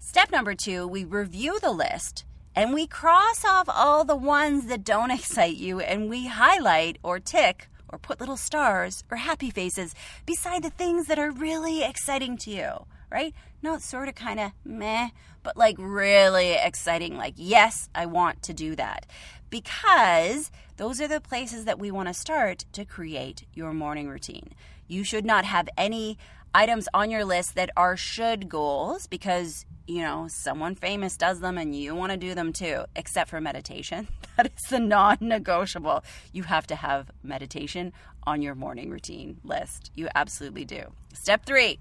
Step 0.00 0.30
number 0.30 0.54
two, 0.54 0.86
we 0.86 1.04
review 1.04 1.58
the 1.60 1.72
list 1.72 2.24
and 2.54 2.72
we 2.72 2.86
cross 2.86 3.44
off 3.44 3.68
all 3.68 4.04
the 4.04 4.16
ones 4.16 4.66
that 4.66 4.84
don't 4.84 5.10
excite 5.18 5.56
you 5.56 5.80
and 5.80 6.08
we 6.08 6.28
highlight 6.28 6.98
or 7.02 7.18
tick 7.18 7.68
or 7.88 7.98
put 7.98 8.20
little 8.20 8.36
stars 8.36 9.02
or 9.10 9.16
happy 9.16 9.50
faces 9.50 9.94
beside 10.24 10.62
the 10.62 10.70
things 10.70 11.06
that 11.06 11.18
are 11.18 11.32
really 11.32 11.82
exciting 11.82 12.36
to 12.36 12.50
you, 12.50 12.86
right? 13.10 13.34
Not 13.60 13.82
sort 13.82 14.08
of 14.08 14.14
kind 14.14 14.38
of 14.38 14.52
meh, 14.64 15.08
but 15.42 15.56
like 15.56 15.76
really 15.78 16.52
exciting, 16.52 17.16
like, 17.16 17.34
yes, 17.36 17.88
I 17.94 18.06
want 18.06 18.42
to 18.44 18.54
do 18.54 18.76
that. 18.76 19.04
Because 19.50 20.50
those 20.76 21.00
are 21.00 21.08
the 21.08 21.20
places 21.20 21.64
that 21.64 21.78
we 21.78 21.90
want 21.90 22.06
to 22.08 22.14
start 22.14 22.66
to 22.72 22.84
create 22.84 23.44
your 23.52 23.72
morning 23.72 24.08
routine. 24.08 24.52
You 24.86 25.02
should 25.02 25.24
not 25.24 25.44
have 25.44 25.68
any 25.76 26.18
items 26.58 26.88
on 26.92 27.08
your 27.08 27.24
list 27.24 27.54
that 27.54 27.70
are 27.76 27.96
should 27.96 28.48
goals 28.48 29.06
because 29.06 29.64
you 29.86 30.02
know, 30.02 30.26
someone 30.28 30.74
famous 30.74 31.16
does 31.16 31.40
them 31.40 31.56
and 31.56 31.74
you 31.74 31.94
want 31.94 32.12
to 32.12 32.18
do 32.18 32.34
them 32.34 32.52
too, 32.52 32.84
except 32.94 33.30
for 33.30 33.40
meditation. 33.40 34.08
That 34.36 34.52
is 34.56 34.70
the 34.70 34.78
non 34.78 35.18
negotiable. 35.20 36.04
You 36.32 36.44
have 36.44 36.64
to 36.68 36.76
have 36.76 37.10
meditation 37.24 37.92
on 38.24 38.40
your 38.40 38.54
morning 38.54 38.88
routine 38.88 39.40
list. 39.42 39.90
You 39.96 40.08
absolutely 40.14 40.64
do. 40.64 40.82
Step 41.12 41.44
three 41.44 41.80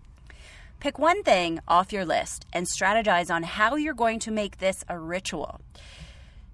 pick 0.79 0.97
one 0.99 1.21
thing 1.23 1.59
off 1.67 1.93
your 1.93 2.05
list 2.05 2.45
and 2.53 2.67
strategize 2.67 3.29
on 3.29 3.43
how 3.43 3.75
you're 3.75 3.93
going 3.93 4.19
to 4.19 4.31
make 4.31 4.57
this 4.57 4.83
a 4.87 4.97
ritual. 4.97 5.59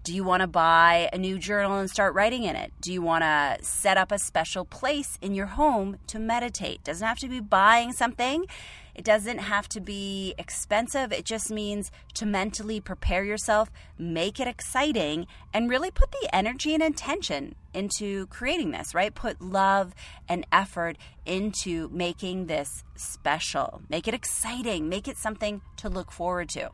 Do 0.04 0.14
you 0.14 0.26
want 0.26 0.42
to 0.42 0.48
buy 0.48 1.10
a 1.14 1.18
new 1.18 1.40
journal 1.40 1.80
and 1.80 1.90
start 1.90 2.14
writing 2.14 2.44
in 2.44 2.58
it? 2.58 2.74
Do 2.82 2.92
you 2.92 3.02
want 3.02 3.24
to 3.24 3.64
set 3.64 3.96
up 3.96 4.12
a 4.12 4.20
special 4.20 4.66
place 4.66 5.18
in 5.22 5.34
your 5.34 5.46
home 5.46 5.96
to 6.08 6.20
meditate? 6.20 6.84
Doesn't 6.84 7.08
have 7.08 7.20
to 7.20 7.30
be 7.30 7.40
buying 7.40 7.94
something. 7.94 8.46
It 8.94 9.06
doesn't 9.06 9.38
have 9.38 9.70
to 9.70 9.80
be 9.80 10.36
expensive. 10.38 11.14
It 11.14 11.24
just 11.24 11.50
means 11.50 11.90
to 12.16 12.26
mentally 12.26 12.82
prepare 12.82 13.24
yourself, 13.24 13.72
make 13.98 14.42
it 14.42 14.48
exciting, 14.48 15.26
and 15.54 15.70
really 15.70 15.90
put 15.90 16.12
the 16.12 16.36
energy 16.36 16.74
and 16.74 16.84
intention 16.84 17.56
into 17.74 18.28
creating 18.28 18.72
this, 18.72 18.94
right? 18.94 19.16
Put 19.16 19.42
love 19.42 19.96
and 20.28 20.46
effort 20.52 20.98
into 21.26 21.88
making 21.94 22.48
this 22.48 22.84
special. 22.98 23.84
Make 23.88 24.10
it 24.10 24.14
exciting. 24.14 24.90
Make 24.90 25.08
it 25.08 25.18
something 25.18 25.62
to 25.78 25.88
look 25.88 26.12
forward 26.12 26.50
to. 26.50 26.72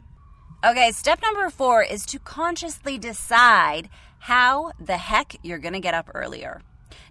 Okay, 0.61 0.91
step 0.91 1.21
number 1.21 1.49
four 1.49 1.83
is 1.83 2.05
to 2.07 2.19
consciously 2.19 2.97
decide 2.97 3.87
how 4.19 4.73
the 4.77 4.97
heck 4.97 5.37
you're 5.41 5.57
going 5.57 5.73
to 5.73 5.79
get 5.79 5.93
up 5.93 6.09
earlier. 6.13 6.61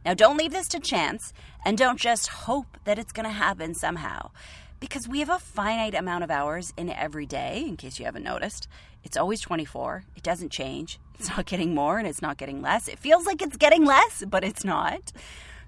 Now, 0.04 0.12
don't 0.12 0.36
leave 0.36 0.52
this 0.52 0.68
to 0.68 0.78
chance 0.78 1.32
and 1.64 1.78
don't 1.78 1.98
just 1.98 2.28
hope 2.28 2.76
that 2.84 2.98
it's 2.98 3.10
going 3.10 3.24
to 3.24 3.32
happen 3.32 3.72
somehow 3.72 4.32
because 4.80 5.08
we 5.08 5.20
have 5.20 5.30
a 5.30 5.38
finite 5.38 5.94
amount 5.94 6.24
of 6.24 6.30
hours 6.30 6.74
in 6.76 6.90
every 6.90 7.24
day, 7.24 7.64
in 7.66 7.78
case 7.78 7.98
you 7.98 8.04
haven't 8.04 8.22
noticed. 8.22 8.68
It's 9.02 9.16
always 9.16 9.40
24, 9.40 10.04
it 10.14 10.22
doesn't 10.22 10.52
change. 10.52 11.00
It's 11.18 11.30
not 11.30 11.46
getting 11.46 11.74
more 11.74 11.98
and 11.98 12.06
it's 12.06 12.20
not 12.20 12.36
getting 12.36 12.60
less. 12.60 12.86
It 12.86 12.98
feels 12.98 13.24
like 13.24 13.40
it's 13.40 13.56
getting 13.56 13.86
less, 13.86 14.24
but 14.28 14.44
it's 14.44 14.62
not. 14.62 15.10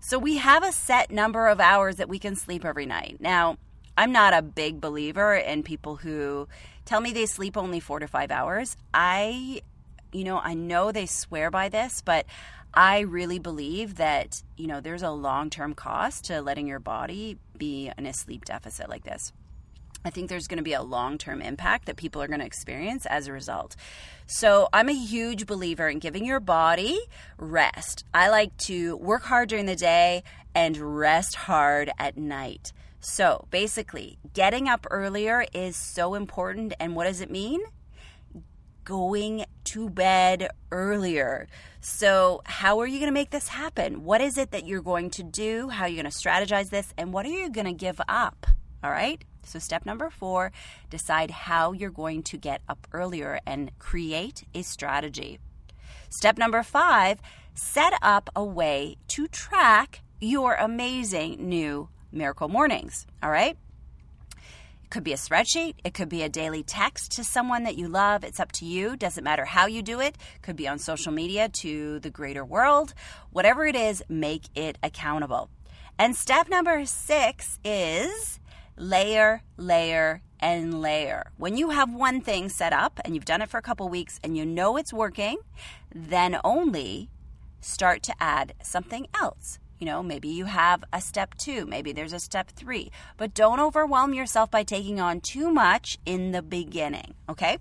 So 0.01 0.19
we 0.19 0.37
have 0.37 0.63
a 0.63 0.73
set 0.73 1.11
number 1.11 1.49
of 1.49 1.61
hours 1.61 1.97
that 1.97 2.11
we 2.11 2.19
can 2.19 2.37
sleep 2.37 2.63
every 2.63 2.85
night. 2.85 3.17
Now, 3.21 3.57
I'm 3.97 4.13
not 4.13 4.33
a 4.33 4.43
big 4.43 4.81
believer 4.81 5.35
in 5.35 5.63
people 5.63 5.97
who 5.97 6.49
tell 6.91 7.01
me 7.01 7.13
they 7.13 7.25
sleep 7.25 7.57
only 7.57 7.79
four 7.79 8.01
to 8.01 8.09
five 8.09 8.33
hours. 8.33 8.77
I, 8.93 9.63
you 10.13 10.25
know, 10.25 10.41
I 10.41 10.55
know 10.55 10.91
they 10.91 11.07
swear 11.07 11.49
by 11.49 11.69
this, 11.69 12.03
but 12.05 12.27
I 12.75 13.01
really 13.01 13.39
believe 13.39 13.95
that, 13.95 14.43
you 14.57 14.67
know, 14.67 14.81
there's 14.81 15.05
a 15.05 15.13
long 15.13 15.51
term 15.51 15.73
cost 15.75 16.25
to 16.25 16.43
letting 16.43 16.67
your 16.67 16.81
body 16.81 17.39
be 17.57 17.93
in 17.97 18.07
a 18.07 18.13
sleep 18.13 18.45
deficit 18.45 18.89
like 18.89 19.05
this. 19.05 19.33
I 20.05 20.11
think 20.11 20.29
there's 20.29 20.49
going 20.49 20.57
to 20.57 20.65
be 20.65 20.73
a 20.73 20.83
long 20.83 21.17
term 21.17 21.41
impact 21.41 21.87
that 21.87 21.97
people 21.97 22.23
are 22.23 22.27
going 22.27 22.41
to 22.41 22.47
experience 22.47 23.07
as 23.07 23.29
a 23.29 23.33
result. 23.33 23.77
So, 24.27 24.69
I'm 24.73 24.89
a 24.89 24.93
huge 24.93 25.47
believer 25.47 25.89
in 25.89 26.01
giving 26.01 26.25
your 26.25 26.41
body 26.41 26.99
rest. 27.39 28.05
I 28.13 28.31
like 28.31 28.57
to 28.67 28.97
work 28.97 29.23
hard 29.23 29.49
during 29.49 29.67
the 29.67 29.77
day 29.77 30.25
and 30.57 30.77
rest 30.77 31.37
hard 31.37 31.93
at 32.01 32.17
night. 32.17 32.73
So 33.01 33.47
basically, 33.51 34.19
getting 34.35 34.69
up 34.69 34.87
earlier 34.91 35.47
is 35.55 35.75
so 35.75 36.15
important. 36.15 36.75
And 36.79 36.95
what 36.95 37.05
does 37.05 37.21
it 37.21 37.31
mean? 37.31 37.61
Going 38.85 39.45
to 39.65 39.89
bed 39.89 40.51
earlier. 40.71 41.49
So, 41.81 42.43
how 42.45 42.81
are 42.81 42.87
you 42.87 42.99
going 42.99 43.09
to 43.09 43.15
make 43.15 43.31
this 43.31 43.49
happen? 43.49 44.05
What 44.05 44.21
is 44.21 44.37
it 44.37 44.51
that 44.51 44.67
you're 44.67 44.83
going 44.83 45.11
to 45.11 45.23
do? 45.23 45.71
How 45.71 45.85
are 45.85 45.89
you 45.89 46.01
going 46.01 46.11
to 46.11 46.17
strategize 46.17 46.71
this? 46.71 46.93
And 46.99 47.13
what 47.13 47.25
are 47.25 47.31
you 47.31 47.51
going 47.51 47.67
to 47.67 47.73
give 47.73 48.01
up? 48.09 48.47
All 48.85 48.91
right. 48.91 49.23
So, 49.45 49.59
step 49.59 49.87
number 49.87 50.11
four 50.11 50.53
decide 50.91 51.31
how 51.31 51.73
you're 51.73 51.91
going 51.91 52.23
to 52.25 52.37
get 52.37 52.61
up 52.69 52.87
earlier 52.93 53.41
and 53.47 53.71
create 53.79 54.45
a 54.55 54.63
strategy. 54.63 55.39
Step 56.11 56.37
number 56.37 56.63
five 56.63 57.21
set 57.55 57.93
up 58.03 58.31
a 58.35 58.45
way 58.45 58.97
to 59.09 59.27
track 59.29 60.03
your 60.21 60.55
amazing 60.55 61.49
new 61.49 61.89
miracle 62.13 62.49
mornings. 62.49 63.07
All 63.23 63.31
right. 63.31 63.57
It 64.85 64.91
could 64.91 65.05
be 65.05 65.13
a 65.13 65.17
spreadsheet. 65.17 65.75
It 65.85 65.95
could 65.95 66.09
be 66.09 66.23
a 66.23 66.29
daily 66.29 66.63
text 66.63 67.13
to 67.13 67.25
someone 67.25 67.63
that 67.65 67.77
you 67.77 67.89
love. 67.89 68.25
It's 68.25 68.41
up 68.41 68.53
to 68.53 68.65
you. 68.65 68.97
Doesn't 68.97 69.25
matter 69.25 69.45
how 69.45 69.67
you 69.67 69.83
do 69.83 70.01
it. 70.01 70.17
Could 70.43 70.57
be 70.57 70.67
on 70.67 70.79
social 70.79 71.13
media 71.13 71.49
to 71.49 72.01
the 72.01 72.11
greater 72.11 72.45
world. 72.45 72.95
Whatever 73.31 73.67
it 73.67 73.77
is, 73.77 74.03
make 74.09 74.45
it 74.55 74.79
accountable. 74.83 75.49
And 75.99 76.17
step 76.17 76.49
number 76.49 76.87
six 76.87 77.59
is 77.65 78.41
layer, 78.77 79.43
layer, 79.57 80.23
and 80.41 80.81
layer. 80.81 81.31
When 81.37 81.57
you 81.57 81.71
have 81.71 81.93
one 81.93 82.21
thing 82.21 82.49
set 82.49 82.73
up 82.73 82.99
and 83.05 83.15
you've 83.15 83.27
done 83.27 83.43
it 83.43 83.51
for 83.51 83.59
a 83.59 83.63
couple 83.63 83.89
weeks 83.89 84.19
and 84.25 84.37
you 84.37 84.47
know 84.47 84.77
it's 84.77 84.93
working, 84.93 85.37
then 85.95 86.39
only 86.43 87.11
start 87.61 88.03
to 88.05 88.15
add 88.19 88.55
something 88.63 89.07
else. 89.21 89.59
You 89.81 89.87
know, 89.87 90.03
maybe 90.03 90.29
you 90.29 90.45
have 90.45 90.85
a 90.93 91.01
step 91.01 91.35
two, 91.39 91.65
maybe 91.65 91.93
there's 91.93 92.13
a 92.13 92.21
step 92.21 92.51
three, 92.51 92.93
but 93.17 93.33
don't 93.33 93.61
overwhelm 93.61 94.13
yourself 94.13 94.51
by 94.51 94.63
taking 94.63 95.01
on 95.01 95.23
too 95.23 95.51
much 95.51 95.99
in 96.05 96.33
the 96.33 96.43
beginning, 96.43 97.15
okay? 97.31 97.57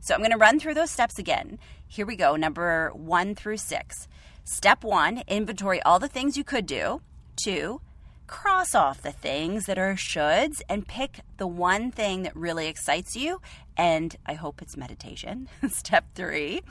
So 0.00 0.14
I'm 0.14 0.22
gonna 0.22 0.38
run 0.38 0.58
through 0.58 0.72
those 0.74 0.90
steps 0.90 1.18
again. 1.18 1.58
Here 1.86 2.06
we 2.06 2.16
go, 2.16 2.36
number 2.36 2.90
one 2.94 3.34
through 3.34 3.58
six. 3.58 4.08
Step 4.44 4.82
one, 4.82 5.22
inventory 5.28 5.82
all 5.82 5.98
the 5.98 6.08
things 6.08 6.38
you 6.38 6.42
could 6.42 6.64
do. 6.64 7.02
Two, 7.36 7.82
cross 8.26 8.74
off 8.74 9.02
the 9.02 9.12
things 9.12 9.66
that 9.66 9.78
are 9.78 9.94
shoulds 9.94 10.62
and 10.70 10.88
pick 10.88 11.20
the 11.36 11.46
one 11.46 11.90
thing 11.90 12.22
that 12.22 12.34
really 12.34 12.66
excites 12.66 13.14
you. 13.14 13.42
And 13.78 14.16
I 14.26 14.34
hope 14.34 14.60
it's 14.60 14.76
meditation. 14.76 15.48
Step 15.68 16.04
three, 16.14 16.62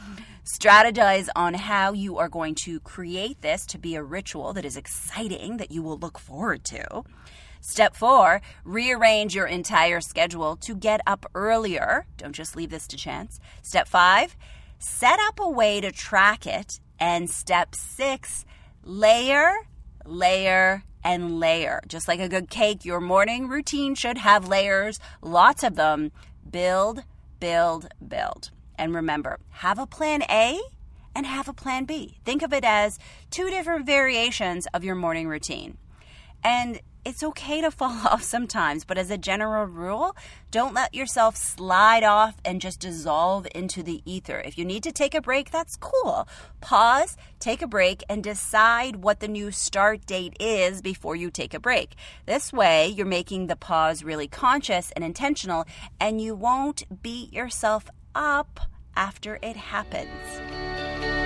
strategize 0.45 1.29
on 1.35 1.53
how 1.53 1.93
you 1.93 2.17
are 2.17 2.27
going 2.27 2.53
to 2.55 2.81
create 2.81 3.41
this 3.41 3.65
to 3.67 3.79
be 3.79 3.95
a 3.95 4.03
ritual 4.03 4.51
that 4.53 4.65
is 4.65 4.75
exciting, 4.75 5.57
that 5.57 5.71
you 5.71 5.81
will 5.81 5.97
look 5.97 6.19
forward 6.19 6.65
to. 6.65 7.03
Step 7.61 7.95
four, 7.95 8.41
rearrange 8.65 9.33
your 9.33 9.47
entire 9.47 10.01
schedule 10.01 10.57
to 10.57 10.75
get 10.75 10.99
up 11.07 11.25
earlier. 11.33 12.05
Don't 12.17 12.33
just 12.33 12.55
leave 12.55 12.69
this 12.69 12.87
to 12.87 12.97
chance. 12.97 13.39
Step 13.61 13.87
five, 13.87 14.35
set 14.77 15.19
up 15.21 15.39
a 15.39 15.49
way 15.49 15.79
to 15.81 15.91
track 15.91 16.45
it. 16.45 16.79
And 16.99 17.29
step 17.29 17.75
six, 17.75 18.43
layer, 18.83 19.53
layer, 20.05 20.83
and 21.03 21.39
layer. 21.39 21.81
Just 21.87 22.07
like 22.07 22.19
a 22.19 22.27
good 22.27 22.49
cake, 22.49 22.83
your 22.83 22.99
morning 22.99 23.47
routine 23.47 23.95
should 23.95 24.17
have 24.17 24.47
layers, 24.47 24.99
lots 25.21 25.63
of 25.63 25.75
them. 25.75 26.11
Build, 26.51 27.03
build, 27.39 27.89
build. 28.07 28.51
And 28.77 28.93
remember, 28.93 29.39
have 29.49 29.79
a 29.79 29.87
plan 29.87 30.21
A 30.29 30.61
and 31.15 31.25
have 31.25 31.47
a 31.47 31.53
plan 31.53 31.85
B. 31.85 32.19
Think 32.23 32.43
of 32.43 32.53
it 32.53 32.63
as 32.63 32.99
two 33.31 33.49
different 33.49 33.85
variations 33.85 34.67
of 34.73 34.83
your 34.83 34.95
morning 34.95 35.27
routine. 35.27 35.77
And 36.43 36.79
it's 37.07 37.23
okay 37.23 37.61
to 37.61 37.71
fall 37.79 38.05
off 38.05 38.21
sometimes, 38.21 38.83
but 38.83 38.97
as 38.97 39.09
a 39.09 39.17
general 39.17 39.65
rule, 39.65 40.15
don't 40.51 40.73
let 40.73 40.93
yourself 40.93 41.37
slide 41.37 42.03
off 42.03 42.35
and 42.43 42.59
just 42.59 42.81
dissolve 42.81 43.47
into 43.55 43.81
the 43.81 44.01
ether. 44.05 44.39
If 44.39 44.57
you 44.57 44.65
need 44.65 44.83
to 44.83 44.91
take 44.91 45.15
a 45.15 45.21
break, 45.21 45.49
that's 45.49 45.77
cool. 45.77 46.27
Pause, 46.59 47.15
take 47.39 47.61
a 47.61 47.67
break, 47.67 48.03
and 48.09 48.23
decide 48.23 48.97
what 48.97 49.21
the 49.21 49.27
new 49.27 49.51
start 49.51 50.05
date 50.05 50.35
is 50.39 50.81
before 50.81 51.15
you 51.15 51.31
take 51.31 51.53
a 51.53 51.59
break. 51.59 51.95
This 52.25 52.51
way, 52.51 52.89
you're 52.89 53.05
making 53.05 53.47
the 53.47 53.55
pause 53.55 54.03
really 54.03 54.27
conscious 54.27 54.91
and 54.91 55.03
intentional, 55.03 55.65
and 56.01 56.19
you 56.19 56.35
won't 56.35 57.01
beat 57.01 57.31
yourself 57.31 57.89
up 58.13 58.59
after 58.95 59.39
it 59.41 59.55
happens. 59.55 61.16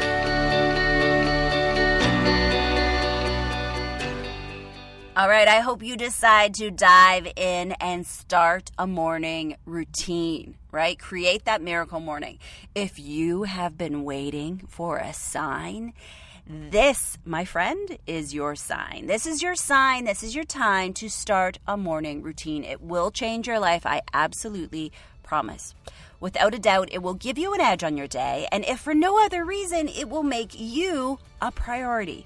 All 5.22 5.30
right, 5.30 5.48
I 5.48 5.60
hope 5.60 5.84
you 5.84 5.98
decide 5.98 6.56
to 6.56 6.72
dive 6.72 7.28
in 7.36 7.74
and 7.74 8.08
start 8.08 8.72
a 8.80 8.88
morning 8.88 9.56
routine, 9.68 10.56
right? 10.72 10.98
Create 10.98 11.46
that 11.46 11.62
miracle 11.62 12.00
morning. 12.00 12.40
If 12.74 12.98
you 12.98 13.44
have 13.44 13.78
been 13.78 14.04
waiting 14.04 14.64
for 14.68 14.98
a 14.98 15.14
sign, 15.14 15.94
this, 16.48 17.20
my 17.24 17.46
friend, 17.46 18.00
is 18.08 18.34
your 18.34 18.56
sign. 18.56 19.06
This 19.06 19.28
is 19.28 19.44
your 19.44 19.54
sign. 19.54 20.06
This 20.06 20.24
is 20.24 20.34
your 20.34 20.44
time 20.44 20.92
to 20.94 21.08
start 21.08 21.60
a 21.68 21.78
morning 21.78 22.24
routine. 22.24 22.64
It 22.64 22.82
will 22.82 23.12
change 23.12 23.46
your 23.46 23.60
life. 23.60 23.86
I 23.86 24.02
absolutely 24.16 24.92
promise. 25.22 25.76
Without 26.20 26.56
a 26.56 26.60
doubt, 26.60 26.90
it 26.92 27.04
will 27.04 27.14
give 27.14 27.38
you 27.38 27.54
an 27.54 27.62
edge 27.62 27.84
on 27.84 27.96
your 27.96 28.08
day. 28.08 28.48
And 28.52 28.66
if 28.66 28.80
for 28.80 28.96
no 28.96 29.24
other 29.24 29.46
reason, 29.46 29.88
it 29.88 30.10
will 30.10 30.24
make 30.24 30.60
you 30.60 31.20
a 31.40 31.52
priority. 31.52 32.26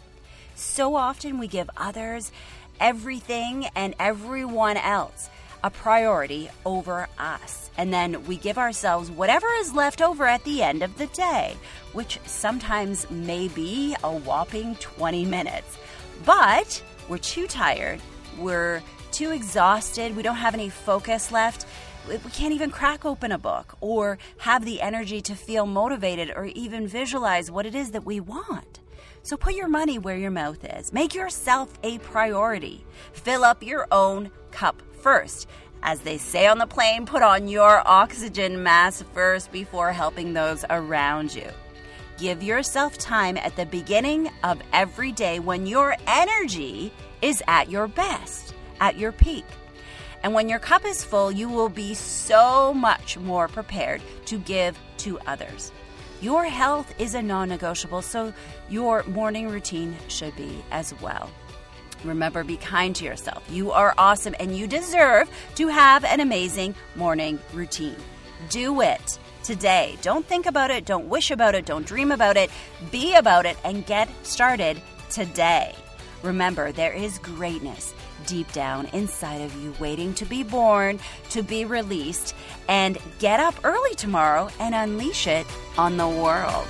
So 0.57 0.95
often 0.95 1.37
we 1.37 1.47
give 1.47 1.69
others 1.75 2.31
everything 2.79 3.67
and 3.75 3.95
everyone 3.99 4.77
else 4.77 5.29
a 5.65 5.69
priority 5.71 6.47
over 6.63 7.07
us. 7.17 7.71
And 7.75 7.91
then 7.91 8.23
we 8.25 8.37
give 8.37 8.59
ourselves 8.59 9.09
whatever 9.09 9.47
is 9.55 9.73
left 9.73 9.99
over 9.99 10.25
at 10.25 10.43
the 10.43 10.61
end 10.61 10.83
of 10.83 10.95
the 10.99 11.07
day, 11.07 11.57
which 11.93 12.19
sometimes 12.27 13.09
may 13.09 13.47
be 13.47 13.95
a 14.03 14.15
whopping 14.15 14.75
20 14.75 15.25
minutes. 15.25 15.77
But 16.23 16.81
we're 17.09 17.17
too 17.17 17.47
tired, 17.47 17.99
we're 18.37 18.83
too 19.11 19.31
exhausted, 19.31 20.15
we 20.15 20.21
don't 20.21 20.35
have 20.35 20.53
any 20.53 20.69
focus 20.69 21.31
left. 21.31 21.65
We 22.07 22.17
can't 22.31 22.53
even 22.53 22.69
crack 22.69 23.03
open 23.03 23.31
a 23.31 23.39
book 23.39 23.75
or 23.81 24.19
have 24.37 24.63
the 24.63 24.79
energy 24.79 25.21
to 25.21 25.33
feel 25.33 25.65
motivated 25.65 26.31
or 26.35 26.45
even 26.45 26.87
visualize 26.87 27.49
what 27.49 27.65
it 27.65 27.73
is 27.73 27.89
that 27.91 28.05
we 28.05 28.19
want. 28.19 28.79
So 29.25 29.35
put 29.37 29.55
your 29.55 29.67
money 29.67 29.97
where 29.97 30.15
your 30.15 30.29
mouth 30.29 30.63
is. 30.63 30.93
Make 30.93 31.15
yourself 31.15 31.73
a 31.81 31.97
priority. 31.97 32.85
Fill 33.13 33.43
up 33.43 33.63
your 33.63 33.87
own 33.91 34.29
cup 34.51 34.83
first. 35.01 35.47
As 35.81 36.01
they 36.01 36.19
say 36.19 36.45
on 36.45 36.59
the 36.59 36.67
plane, 36.67 37.07
put 37.07 37.23
on 37.23 37.47
your 37.47 37.81
oxygen 37.87 38.61
mask 38.61 39.03
first 39.15 39.51
before 39.51 39.91
helping 39.91 40.33
those 40.33 40.63
around 40.69 41.33
you. 41.33 41.47
Give 42.19 42.43
yourself 42.43 42.99
time 42.99 43.35
at 43.37 43.55
the 43.55 43.65
beginning 43.65 44.29
of 44.43 44.61
every 44.71 45.11
day 45.11 45.39
when 45.39 45.65
your 45.65 45.95
energy 46.05 46.93
is 47.23 47.41
at 47.47 47.71
your 47.71 47.87
best, 47.87 48.53
at 48.79 48.99
your 48.99 49.11
peak. 49.11 49.45
And 50.21 50.35
when 50.35 50.49
your 50.49 50.59
cup 50.59 50.85
is 50.85 51.03
full, 51.03 51.31
you 51.31 51.49
will 51.49 51.69
be 51.69 51.95
so 51.95 52.75
much 52.75 53.17
more 53.17 53.47
prepared 53.47 54.03
to 54.27 54.37
give 54.37 54.77
to 54.97 55.17
others. 55.25 55.71
Your 56.25 56.45
health 56.45 56.91
is 56.99 57.13
a 57.13 57.21
non 57.21 57.49
negotiable, 57.49 58.01
so 58.01 58.33
your 58.67 59.03
morning 59.03 59.47
routine 59.47 59.95
should 60.07 60.35
be 60.35 60.63
as 60.71 60.91
well. 60.99 61.29
Remember, 62.03 62.43
be 62.43 62.57
kind 62.57 62.95
to 62.95 63.05
yourself. 63.05 63.43
You 63.47 63.71
are 63.71 63.93
awesome 63.99 64.33
and 64.39 64.57
you 64.57 64.65
deserve 64.65 65.29
to 65.53 65.67
have 65.67 66.03
an 66.03 66.21
amazing 66.21 66.73
morning 66.95 67.37
routine. 67.53 67.97
Do 68.49 68.81
it 68.81 69.19
today. 69.43 69.99
Don't 70.01 70.25
think 70.25 70.47
about 70.47 70.71
it, 70.71 70.85
don't 70.85 71.09
wish 71.09 71.29
about 71.29 71.53
it, 71.53 71.67
don't 71.67 71.85
dream 71.85 72.11
about 72.11 72.37
it. 72.37 72.49
Be 72.89 73.13
about 73.13 73.45
it 73.45 73.55
and 73.63 73.85
get 73.85 74.09
started 74.25 74.81
today. 75.11 75.75
Remember, 76.23 76.71
there 76.71 76.93
is 76.93 77.19
greatness 77.19 77.93
deep 78.25 78.51
down 78.51 78.87
inside 78.87 79.41
of 79.41 79.55
you 79.61 79.73
waiting 79.79 80.13
to 80.15 80.25
be 80.25 80.43
born, 80.43 80.99
to 81.29 81.43
be 81.43 81.65
released, 81.65 82.35
and 82.67 82.97
get 83.19 83.39
up 83.39 83.55
early 83.63 83.95
tomorrow 83.95 84.49
and 84.59 84.75
unleash 84.75 85.27
it 85.27 85.45
on 85.77 85.97
the 85.97 86.07
world. 86.07 86.67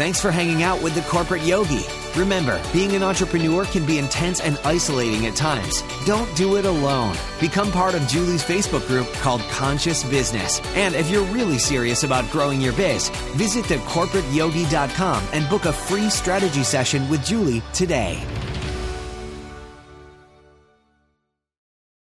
Thanks 0.00 0.18
for 0.18 0.30
hanging 0.30 0.62
out 0.62 0.82
with 0.82 0.94
the 0.94 1.02
Corporate 1.02 1.42
Yogi. 1.42 1.84
Remember, 2.16 2.58
being 2.72 2.96
an 2.96 3.02
entrepreneur 3.02 3.66
can 3.66 3.84
be 3.84 3.98
intense 3.98 4.40
and 4.40 4.58
isolating 4.64 5.26
at 5.26 5.36
times. 5.36 5.82
Don't 6.06 6.34
do 6.36 6.56
it 6.56 6.64
alone. 6.64 7.14
Become 7.38 7.70
part 7.70 7.94
of 7.94 8.08
Julie's 8.08 8.42
Facebook 8.42 8.86
group 8.86 9.06
called 9.20 9.42
Conscious 9.50 10.02
Business. 10.04 10.60
And 10.74 10.94
if 10.94 11.10
you're 11.10 11.24
really 11.26 11.58
serious 11.58 12.02
about 12.02 12.28
growing 12.30 12.62
your 12.62 12.72
biz, 12.72 13.10
visit 13.36 13.66
thecorporateyogi.com 13.66 15.22
and 15.34 15.48
book 15.50 15.66
a 15.66 15.72
free 15.72 16.08
strategy 16.08 16.62
session 16.62 17.06
with 17.10 17.22
Julie 17.22 17.62
today. 17.74 18.24